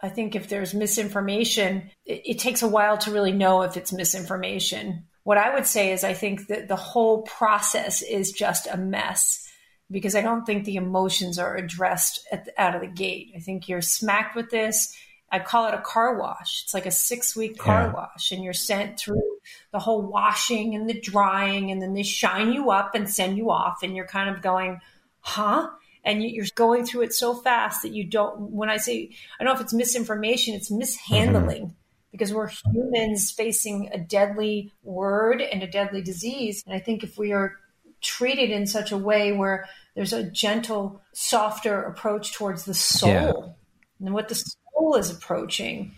[0.00, 3.92] I think if there's misinformation, it, it takes a while to really know if it's
[3.92, 5.06] misinformation.
[5.24, 9.44] What I would say is I think that the whole process is just a mess
[9.90, 13.32] because I don't think the emotions are addressed the, out of the gate.
[13.36, 14.96] I think you're smacked with this.
[15.30, 16.62] I call it a car wash.
[16.64, 17.92] It's like a six week car yeah.
[17.92, 19.22] wash, and you're sent through
[19.72, 23.50] the whole washing and the drying, and then they shine you up and send you
[23.50, 24.80] off, and you're kind of going,
[25.20, 25.68] huh?
[26.04, 28.52] And you're going through it so fast that you don't.
[28.52, 31.62] When I say, I don't know if it's misinformation, it's mishandling.
[31.62, 31.74] Mm-hmm.
[32.10, 36.64] Because we're humans facing a deadly word and a deadly disease.
[36.66, 37.56] And I think if we are
[38.00, 44.06] treated in such a way where there's a gentle, softer approach towards the soul yeah.
[44.06, 45.92] and what the soul is approaching,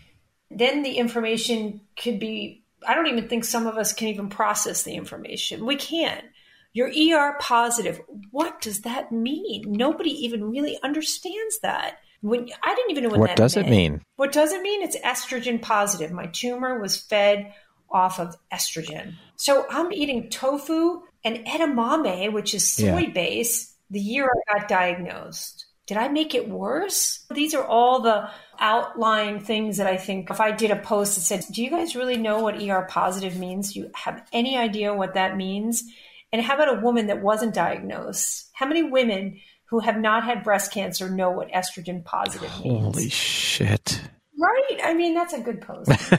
[0.49, 2.63] then the information could be.
[2.87, 5.67] I don't even think some of us can even process the information.
[5.67, 6.25] We can't.
[6.73, 8.01] You're ER positive.
[8.31, 9.65] What does that mean?
[9.67, 11.99] Nobody even really understands that.
[12.21, 13.29] When I didn't even know what, that.
[13.31, 13.67] what does meant.
[13.67, 14.01] it mean.
[14.15, 14.81] What does it mean?
[14.81, 16.11] It's estrogen positive.
[16.11, 17.53] My tumor was fed
[17.91, 19.15] off of estrogen.
[19.35, 23.09] So I'm eating tofu and edamame, which is soy yeah.
[23.09, 25.65] base, the year I got diagnosed.
[25.87, 27.25] Did I make it worse?
[27.33, 31.21] These are all the outlying things that I think if I did a post that
[31.21, 33.73] said, Do you guys really know what ER positive means?
[33.73, 35.83] Do you have any idea what that means?
[36.31, 38.49] And how about a woman that wasn't diagnosed?
[38.53, 42.83] How many women who have not had breast cancer know what estrogen positive means?
[42.83, 44.01] Holy shit.
[44.39, 44.79] Right?
[44.83, 45.89] I mean, that's a good post.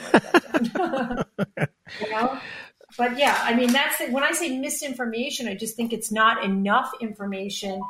[2.00, 2.38] you know?
[2.96, 4.12] But yeah, I mean, that's it.
[4.12, 7.82] When I say misinformation, I just think it's not enough information,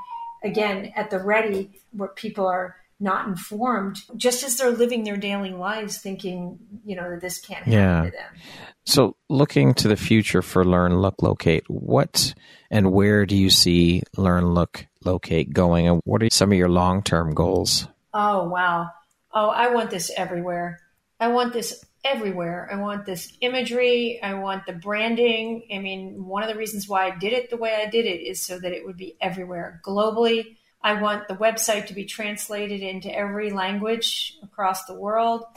[0.43, 5.51] again, at the ready where people are not informed, just as they're living their daily
[5.51, 8.05] lives thinking, you know, that this can't happen yeah.
[8.05, 8.35] to them.
[8.87, 12.33] So, looking to the future for Learn, Look, Locate, what
[12.71, 15.89] and where do you see Learn, Look, Locate going?
[15.89, 17.89] And what are some of your long term goals?
[18.15, 18.91] Oh, wow.
[19.33, 20.81] Oh, I want this everywhere.
[21.23, 22.69] I want this everywhere.
[22.73, 24.21] I want this imagery.
[24.21, 25.69] I want the branding.
[25.73, 28.23] I mean, one of the reasons why I did it the way I did it
[28.23, 30.57] is so that it would be everywhere globally.
[30.83, 35.45] I want the website to be translated into every language across the world.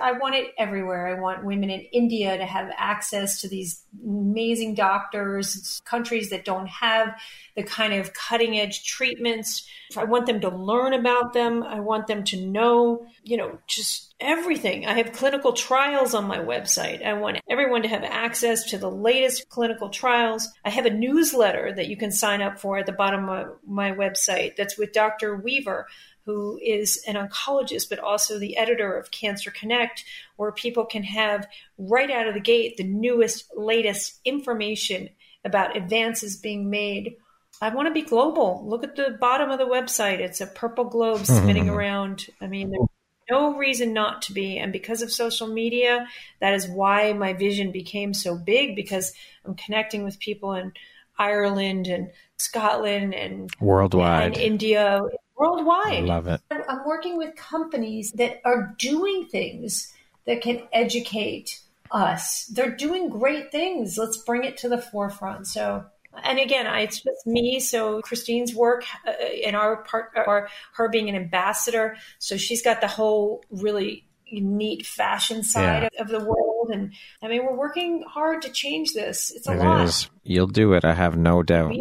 [0.00, 1.08] I want it everywhere.
[1.08, 6.68] I want women in India to have access to these amazing doctors, countries that don't
[6.68, 7.14] have
[7.56, 9.66] the kind of cutting edge treatments.
[9.96, 11.62] I want them to learn about them.
[11.62, 14.86] I want them to know, you know, just everything.
[14.86, 17.04] I have clinical trials on my website.
[17.04, 20.48] I want everyone to have access to the latest clinical trials.
[20.64, 23.92] I have a newsletter that you can sign up for at the bottom of my
[23.92, 25.36] website that's with Dr.
[25.36, 25.86] Weaver
[26.28, 30.04] who is an oncologist, but also the editor of Cancer Connect,
[30.36, 31.48] where people can have
[31.78, 35.08] right out of the gate the newest, latest information
[35.42, 37.16] about advances being made.
[37.62, 38.62] I want to be global.
[38.68, 40.18] Look at the bottom of the website.
[40.18, 41.74] It's a purple globe spinning mm-hmm.
[41.74, 42.26] around.
[42.42, 42.88] I mean, there's
[43.30, 44.58] no reason not to be.
[44.58, 46.06] And because of social media,
[46.42, 49.14] that is why my vision became so big because
[49.46, 50.74] I'm connecting with people in
[51.18, 55.00] Ireland and Scotland and worldwide and India
[55.38, 56.04] worldwide.
[56.04, 56.40] Love it.
[56.50, 59.92] I'm working with companies that are doing things
[60.26, 61.60] that can educate
[61.90, 62.46] us.
[62.46, 63.96] They're doing great things.
[63.96, 65.46] Let's bring it to the forefront.
[65.46, 65.84] So,
[66.22, 67.60] and again, it's just me.
[67.60, 69.12] So Christine's work uh,
[69.42, 71.96] in our part, or her being an ambassador.
[72.18, 76.02] So she's got the whole really neat fashion side yeah.
[76.02, 76.70] of the world.
[76.70, 79.30] And I mean, we're working hard to change this.
[79.30, 79.84] It's a it lot.
[79.84, 80.10] Is.
[80.24, 80.84] You'll do it.
[80.84, 81.74] I have no doubt.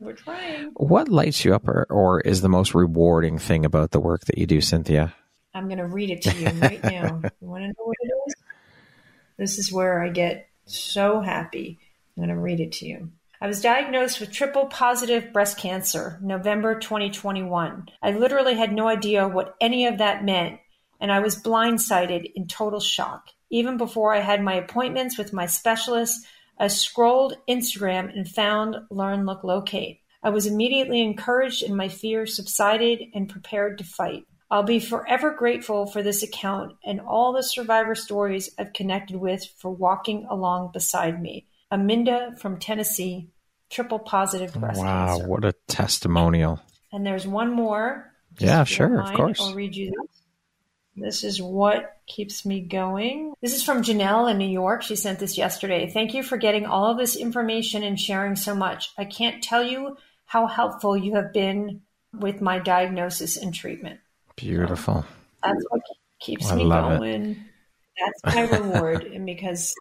[0.00, 0.72] We're trying.
[0.76, 4.38] What lights you up or, or is the most rewarding thing about the work that
[4.38, 5.14] you do, Cynthia?
[5.52, 7.20] I'm going to read it to you right now.
[7.40, 8.34] You want to know what it is?
[9.36, 11.78] This is where I get so happy.
[12.16, 13.10] I'm going to read it to you.
[13.42, 17.88] I was diagnosed with triple positive breast cancer, November 2021.
[18.02, 20.60] I literally had no idea what any of that meant,
[21.00, 23.28] and I was blindsided in total shock.
[23.50, 26.26] Even before I had my appointments with my specialist,
[26.60, 30.00] I scrolled Instagram and found Learn, Look, Locate.
[30.22, 34.24] I was immediately encouraged and my fear subsided and prepared to fight.
[34.50, 39.42] I'll be forever grateful for this account and all the survivor stories I've connected with
[39.56, 41.46] for walking along beside me.
[41.72, 43.30] Aminda from Tennessee,
[43.70, 45.22] triple positive breast wow, cancer.
[45.22, 46.60] Wow, what a testimonial.
[46.92, 48.12] And there's one more.
[48.38, 49.40] Yeah, sure, of course.
[49.40, 50.19] I'll read you this.
[50.96, 53.32] This is what keeps me going.
[53.40, 54.82] This is from Janelle in New York.
[54.82, 55.88] She sent this yesterday.
[55.88, 58.90] Thank you for getting all of this information and sharing so much.
[58.98, 61.82] I can't tell you how helpful you have been
[62.12, 64.00] with my diagnosis and treatment.
[64.36, 65.04] Beautiful.
[65.42, 65.80] That's what
[66.20, 67.30] keeps me going.
[67.30, 67.36] It.
[68.22, 69.04] That's my reward.
[69.04, 69.74] and because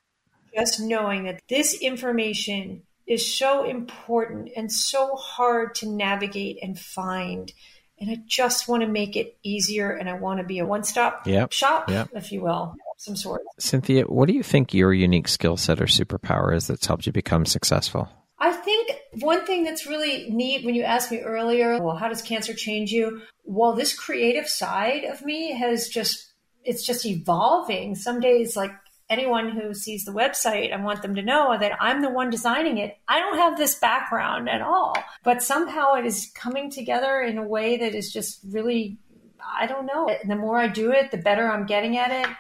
[0.56, 7.52] just knowing that this information is so important and so hard to navigate and find
[8.00, 10.84] and I just want to make it easier and I want to be a one
[10.84, 11.52] stop yep.
[11.52, 12.10] shop, yep.
[12.14, 13.42] if you will, some sort.
[13.60, 17.12] Cynthia, what do you think your unique skill set or superpower is that's helped you
[17.12, 18.10] become successful?
[18.40, 22.22] I think one thing that's really neat when you asked me earlier, well, how does
[22.22, 23.22] cancer change you?
[23.44, 26.34] Well, this creative side of me has just,
[26.64, 27.96] it's just evolving.
[27.96, 28.72] Some days, like
[29.10, 32.78] anyone who sees the website, I want them to know that I'm the one designing
[32.78, 32.98] it.
[33.08, 37.48] I don't have this background at all, but somehow it is coming together in a
[37.48, 38.98] way that is just really,
[39.44, 40.10] I don't know.
[40.26, 42.36] The more I do it, the better I'm getting at it,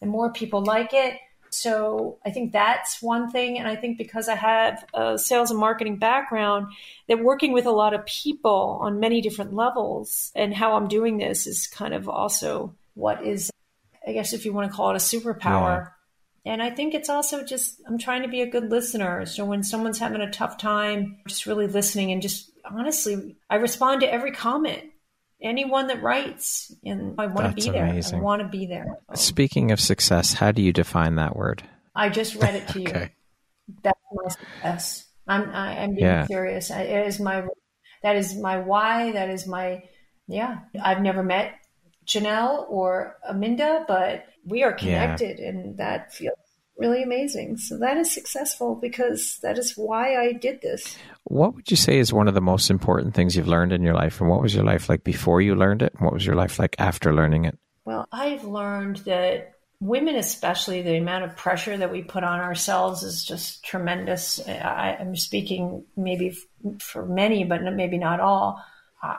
[0.00, 1.18] the more people like it.
[1.50, 3.58] So I think that's one thing.
[3.58, 6.68] And I think because I have a sales and marketing background,
[7.06, 11.18] that working with a lot of people on many different levels and how I'm doing
[11.18, 13.50] this is kind of also what is,
[14.06, 15.84] I guess, if you want to call it a superpower.
[15.84, 15.88] Yeah
[16.46, 19.24] and I think it's also just, I'm trying to be a good listener.
[19.24, 24.02] So when someone's having a tough time, just really listening and just honestly, I respond
[24.02, 24.82] to every comment,
[25.42, 27.86] anyone that writes, and I want to be there.
[27.86, 28.18] Amazing.
[28.18, 28.98] I want to be there.
[29.14, 31.62] Speaking of success, how do you define that word?
[31.94, 32.88] I just read it to you.
[32.88, 33.12] okay.
[33.82, 35.08] That's my success.
[35.26, 36.26] I'm, I, am being yeah.
[36.26, 36.70] serious.
[36.70, 37.46] It is my,
[38.02, 39.12] that is my why.
[39.12, 39.82] That is my,
[40.28, 40.58] yeah.
[40.82, 41.54] I've never met
[42.06, 45.48] Janelle or Aminda, but we are connected yeah.
[45.48, 46.36] and that feels
[46.76, 47.56] really amazing.
[47.56, 50.96] So that is successful because that is why I did this.
[51.24, 53.94] What would you say is one of the most important things you've learned in your
[53.94, 54.20] life?
[54.20, 55.94] And what was your life like before you learned it?
[55.94, 57.58] And what was your life like after learning it?
[57.84, 63.02] Well, I've learned that women, especially, the amount of pressure that we put on ourselves
[63.02, 64.40] is just tremendous.
[64.48, 66.36] I, am speaking maybe
[66.80, 68.64] for many, but maybe not all.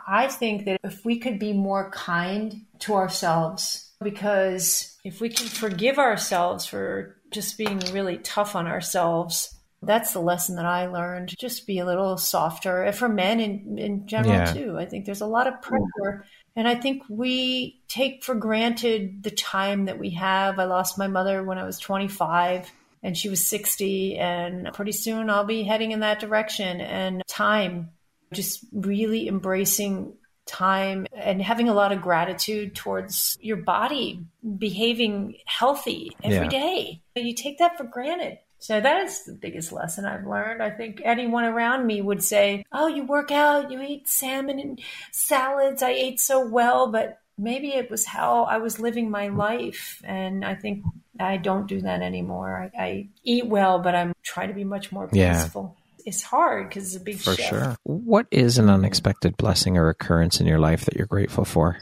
[0.07, 5.47] I think that if we could be more kind to ourselves, because if we can
[5.47, 11.35] forgive ourselves for just being really tough on ourselves, that's the lesson that I learned.
[11.37, 12.83] Just be a little softer.
[12.83, 14.53] And for men in, in general, yeah.
[14.53, 14.77] too.
[14.79, 16.25] I think there's a lot of pressure.
[16.55, 20.57] And I think we take for granted the time that we have.
[20.57, 22.71] I lost my mother when I was 25
[23.03, 27.91] and she was 60 and pretty soon I'll be heading in that direction and time
[28.33, 30.13] just really embracing
[30.45, 34.23] time and having a lot of gratitude towards your body
[34.57, 36.49] behaving healthy every yeah.
[36.49, 37.01] day.
[37.15, 38.39] You take that for granted.
[38.59, 40.63] So that is the biggest lesson I've learned.
[40.63, 44.81] I think anyone around me would say, Oh, you work out, you eat salmon and
[45.11, 45.83] salads.
[45.83, 50.01] I ate so well, but maybe it was how I was living my life.
[50.03, 50.83] And I think
[51.19, 52.71] I don't do that anymore.
[52.75, 55.75] I, I eat well, but I'm trying to be much more peaceful.
[55.77, 57.49] Yeah it's hard because it's a big for shift.
[57.49, 57.77] sure.
[57.83, 61.77] What is an unexpected blessing or occurrence in your life that you're grateful for?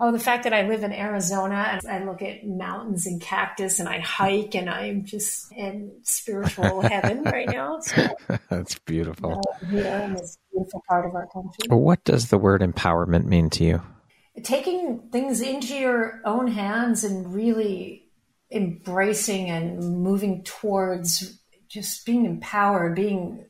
[0.00, 3.80] Oh, the fact that I live in Arizona and I look at mountains and cactus
[3.80, 7.80] and I hike and I'm just in spiritual heaven right now.
[7.80, 8.08] So,
[8.48, 9.32] That's beautiful.
[9.32, 11.66] Uh, yeah, in this beautiful part of our country.
[11.68, 13.82] What does the word empowerment mean to you?
[14.44, 18.08] Taking things into your own hands and really
[18.52, 23.44] embracing and moving towards just being empowered, being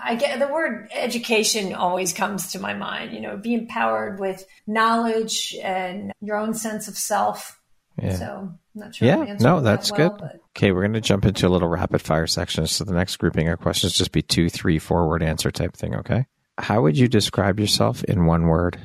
[0.00, 3.12] I get the word education always comes to my mind.
[3.12, 7.60] You know, be empowered with knowledge and your own sense of self.
[8.00, 8.16] Yeah.
[8.16, 9.08] So I'm not sure.
[9.08, 10.18] Yeah, no, that's that well, good.
[10.18, 10.40] But...
[10.56, 12.66] Okay, we're going to jump into a little rapid fire section.
[12.66, 15.94] So the next grouping of questions just be two, three, four word answer type thing.
[15.96, 16.26] Okay.
[16.58, 18.78] How would you describe yourself in one word?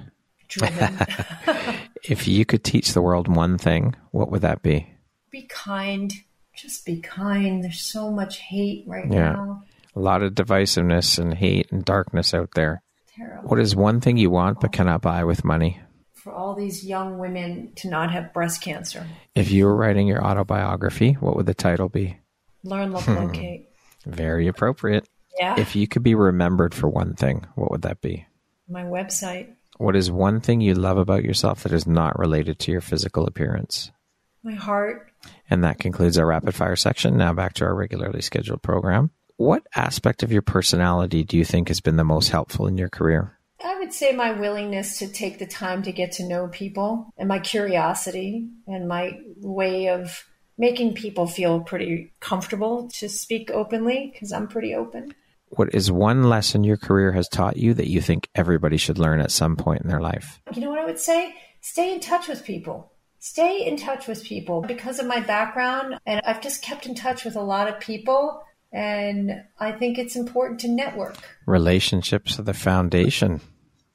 [0.48, 0.98] Driven.
[2.04, 4.92] if you could teach the world one thing, what would that be?
[5.32, 6.14] Be kind.
[6.56, 7.64] Just be kind.
[7.64, 9.34] There's so much hate right yeah.
[9.34, 9.64] now.
[9.98, 12.84] A lot of divisiveness and hate and darkness out there.
[13.16, 13.50] Terrible.
[13.50, 15.82] What is one thing you want but cannot buy with money?
[16.14, 19.08] For all these young women to not have breast cancer.
[19.34, 22.20] If you were writing your autobiography, what would the title be?
[22.64, 23.16] Learn, Look, hmm.
[23.16, 23.70] Locate.
[24.06, 25.10] Very appropriate.
[25.40, 25.60] Yeah.
[25.60, 28.28] If you could be remembered for one thing, what would that be?
[28.70, 29.56] My website.
[29.80, 33.26] What is one thing you love about yourself that is not related to your physical
[33.26, 33.90] appearance?
[34.44, 35.12] My heart.
[35.50, 37.18] And that concludes our rapid fire section.
[37.18, 39.10] Now back to our regularly scheduled program.
[39.38, 42.90] What aspect of your personality do you think has been the most helpful in your
[42.90, 43.38] career?
[43.64, 47.30] I would say my willingness to take the time to get to know people and
[47.30, 50.26] my curiosity and my way of
[50.58, 55.14] making people feel pretty comfortable to speak openly because I'm pretty open.
[55.50, 59.20] What is one lesson your career has taught you that you think everybody should learn
[59.20, 60.42] at some point in their life?
[60.52, 61.36] You know what I would say?
[61.62, 62.92] Stay in touch with people.
[63.20, 66.00] Stay in touch with people because of my background.
[66.08, 68.42] And I've just kept in touch with a lot of people.
[68.72, 71.18] And I think it's important to network.
[71.46, 73.42] Relationships are the foundation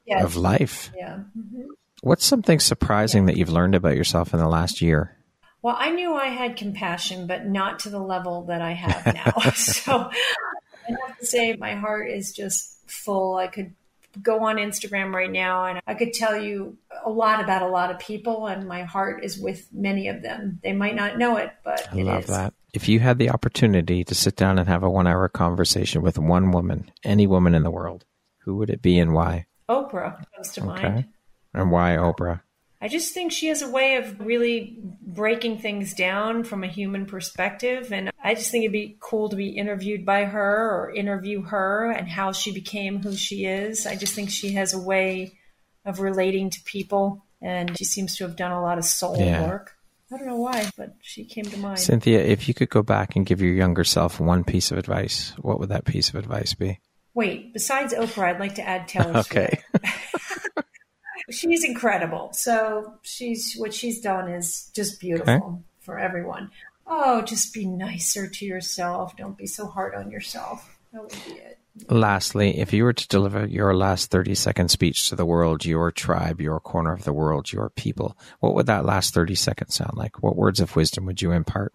[0.07, 0.25] yes.
[0.25, 0.91] of life.
[0.97, 1.20] Yeah.
[1.39, 1.62] Mm-hmm.
[2.03, 3.33] What's something surprising yeah.
[3.33, 5.16] that you've learned about yourself in the last year?
[5.62, 9.51] Well, I knew I had compassion, but not to the level that I have now.
[9.55, 13.37] so I have to say, my heart is just full.
[13.37, 13.75] I could
[14.20, 17.91] go on Instagram right now and I could tell you a lot about a lot
[17.91, 20.61] of people, and my heart is with many of them.
[20.62, 22.31] They might not know it, but I love is.
[22.31, 22.55] that.
[22.73, 26.18] If you had the opportunity to sit down and have a one hour conversation with
[26.18, 28.05] one woman, any woman in the world,
[28.39, 29.47] who would it be and why?
[29.68, 30.83] Oprah comes to okay.
[30.89, 31.05] mind.
[31.53, 32.41] And why Oprah?
[32.81, 37.07] I just think she has a way of really breaking things down from a human
[37.07, 37.93] perspective.
[37.93, 41.93] And I just think it'd be cool to be interviewed by her or interview her
[41.93, 43.87] and how she became who she is.
[43.87, 45.39] I just think she has a way
[45.85, 49.47] of relating to people and she seems to have done a lot of soul yeah.
[49.47, 49.77] work.
[50.12, 51.78] I don't know why, but she came to mind.
[51.78, 55.32] Cynthia, if you could go back and give your younger self one piece of advice,
[55.38, 56.80] what would that piece of advice be?
[57.14, 59.62] Wait, besides Oprah, I'd like to add Taylor okay.
[61.30, 62.30] she's incredible.
[62.32, 65.62] So she's what she's done is just beautiful okay.
[65.80, 66.50] for everyone.
[66.86, 69.16] Oh, just be nicer to yourself.
[69.16, 70.78] Don't be so hard on yourself.
[70.92, 71.58] That would be it.
[71.89, 75.91] Lastly, if you were to deliver your last 30 second speech to the world, your
[75.91, 79.97] tribe, your corner of the world, your people, what would that last 30 seconds sound
[79.97, 80.23] like?
[80.23, 81.73] What words of wisdom would you impart?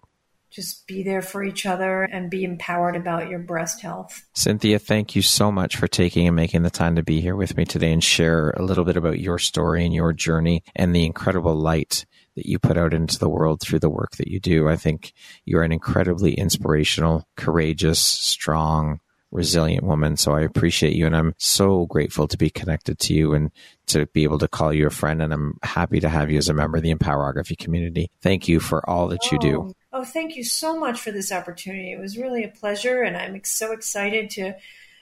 [0.50, 4.24] just be there for each other and be empowered about your breast health.
[4.34, 7.56] Cynthia, thank you so much for taking and making the time to be here with
[7.56, 11.04] me today and share a little bit about your story and your journey and the
[11.04, 14.68] incredible light that you put out into the world through the work that you do.
[14.68, 15.12] I think
[15.44, 20.16] you're an incredibly inspirational, courageous, strong, resilient woman.
[20.16, 23.50] So I appreciate you and I'm so grateful to be connected to you and
[23.88, 25.20] to be able to call you a friend.
[25.22, 28.10] And I'm happy to have you as a member of the Empowerography community.
[28.22, 29.56] Thank you for all that you do.
[29.68, 31.92] Oh, Oh, thank you so much for this opportunity.
[31.92, 34.54] It was really a pleasure, and I'm so excited to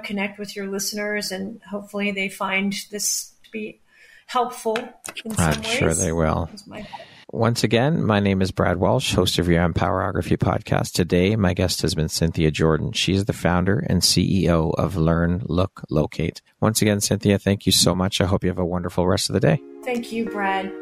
[0.05, 3.81] connect with your listeners, and hopefully they find this to be
[4.27, 4.79] helpful
[5.24, 5.66] in some I'm ways.
[5.72, 6.49] sure they will.
[7.37, 10.93] Once again, my name is Brad Walsh, host of your Empowerography podcast.
[10.93, 12.93] Today, my guest has been Cynthia Jordan.
[12.93, 16.41] She is the founder and CEO of Learn, Look, Locate.
[16.62, 18.22] Once again, Cynthia, thank you so much.
[18.22, 19.61] I hope you have a wonderful rest of the day.
[19.84, 20.72] Thank you, Brad.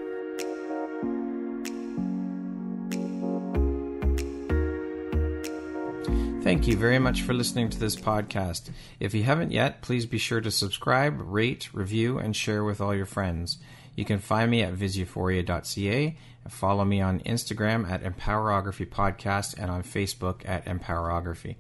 [6.45, 8.71] Thank you very much for listening to this podcast.
[9.01, 12.95] If you haven't yet, please be sure to subscribe, rate, review, and share with all
[12.95, 13.59] your friends.
[13.97, 16.17] You can find me at visuphoria.ca and
[16.49, 21.57] follow me on Instagram at Empowerography Podcast and on Facebook at Empowerography.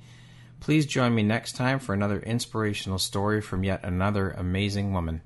[0.61, 5.20] Please join me next time for another inspirational story from yet another amazing woman.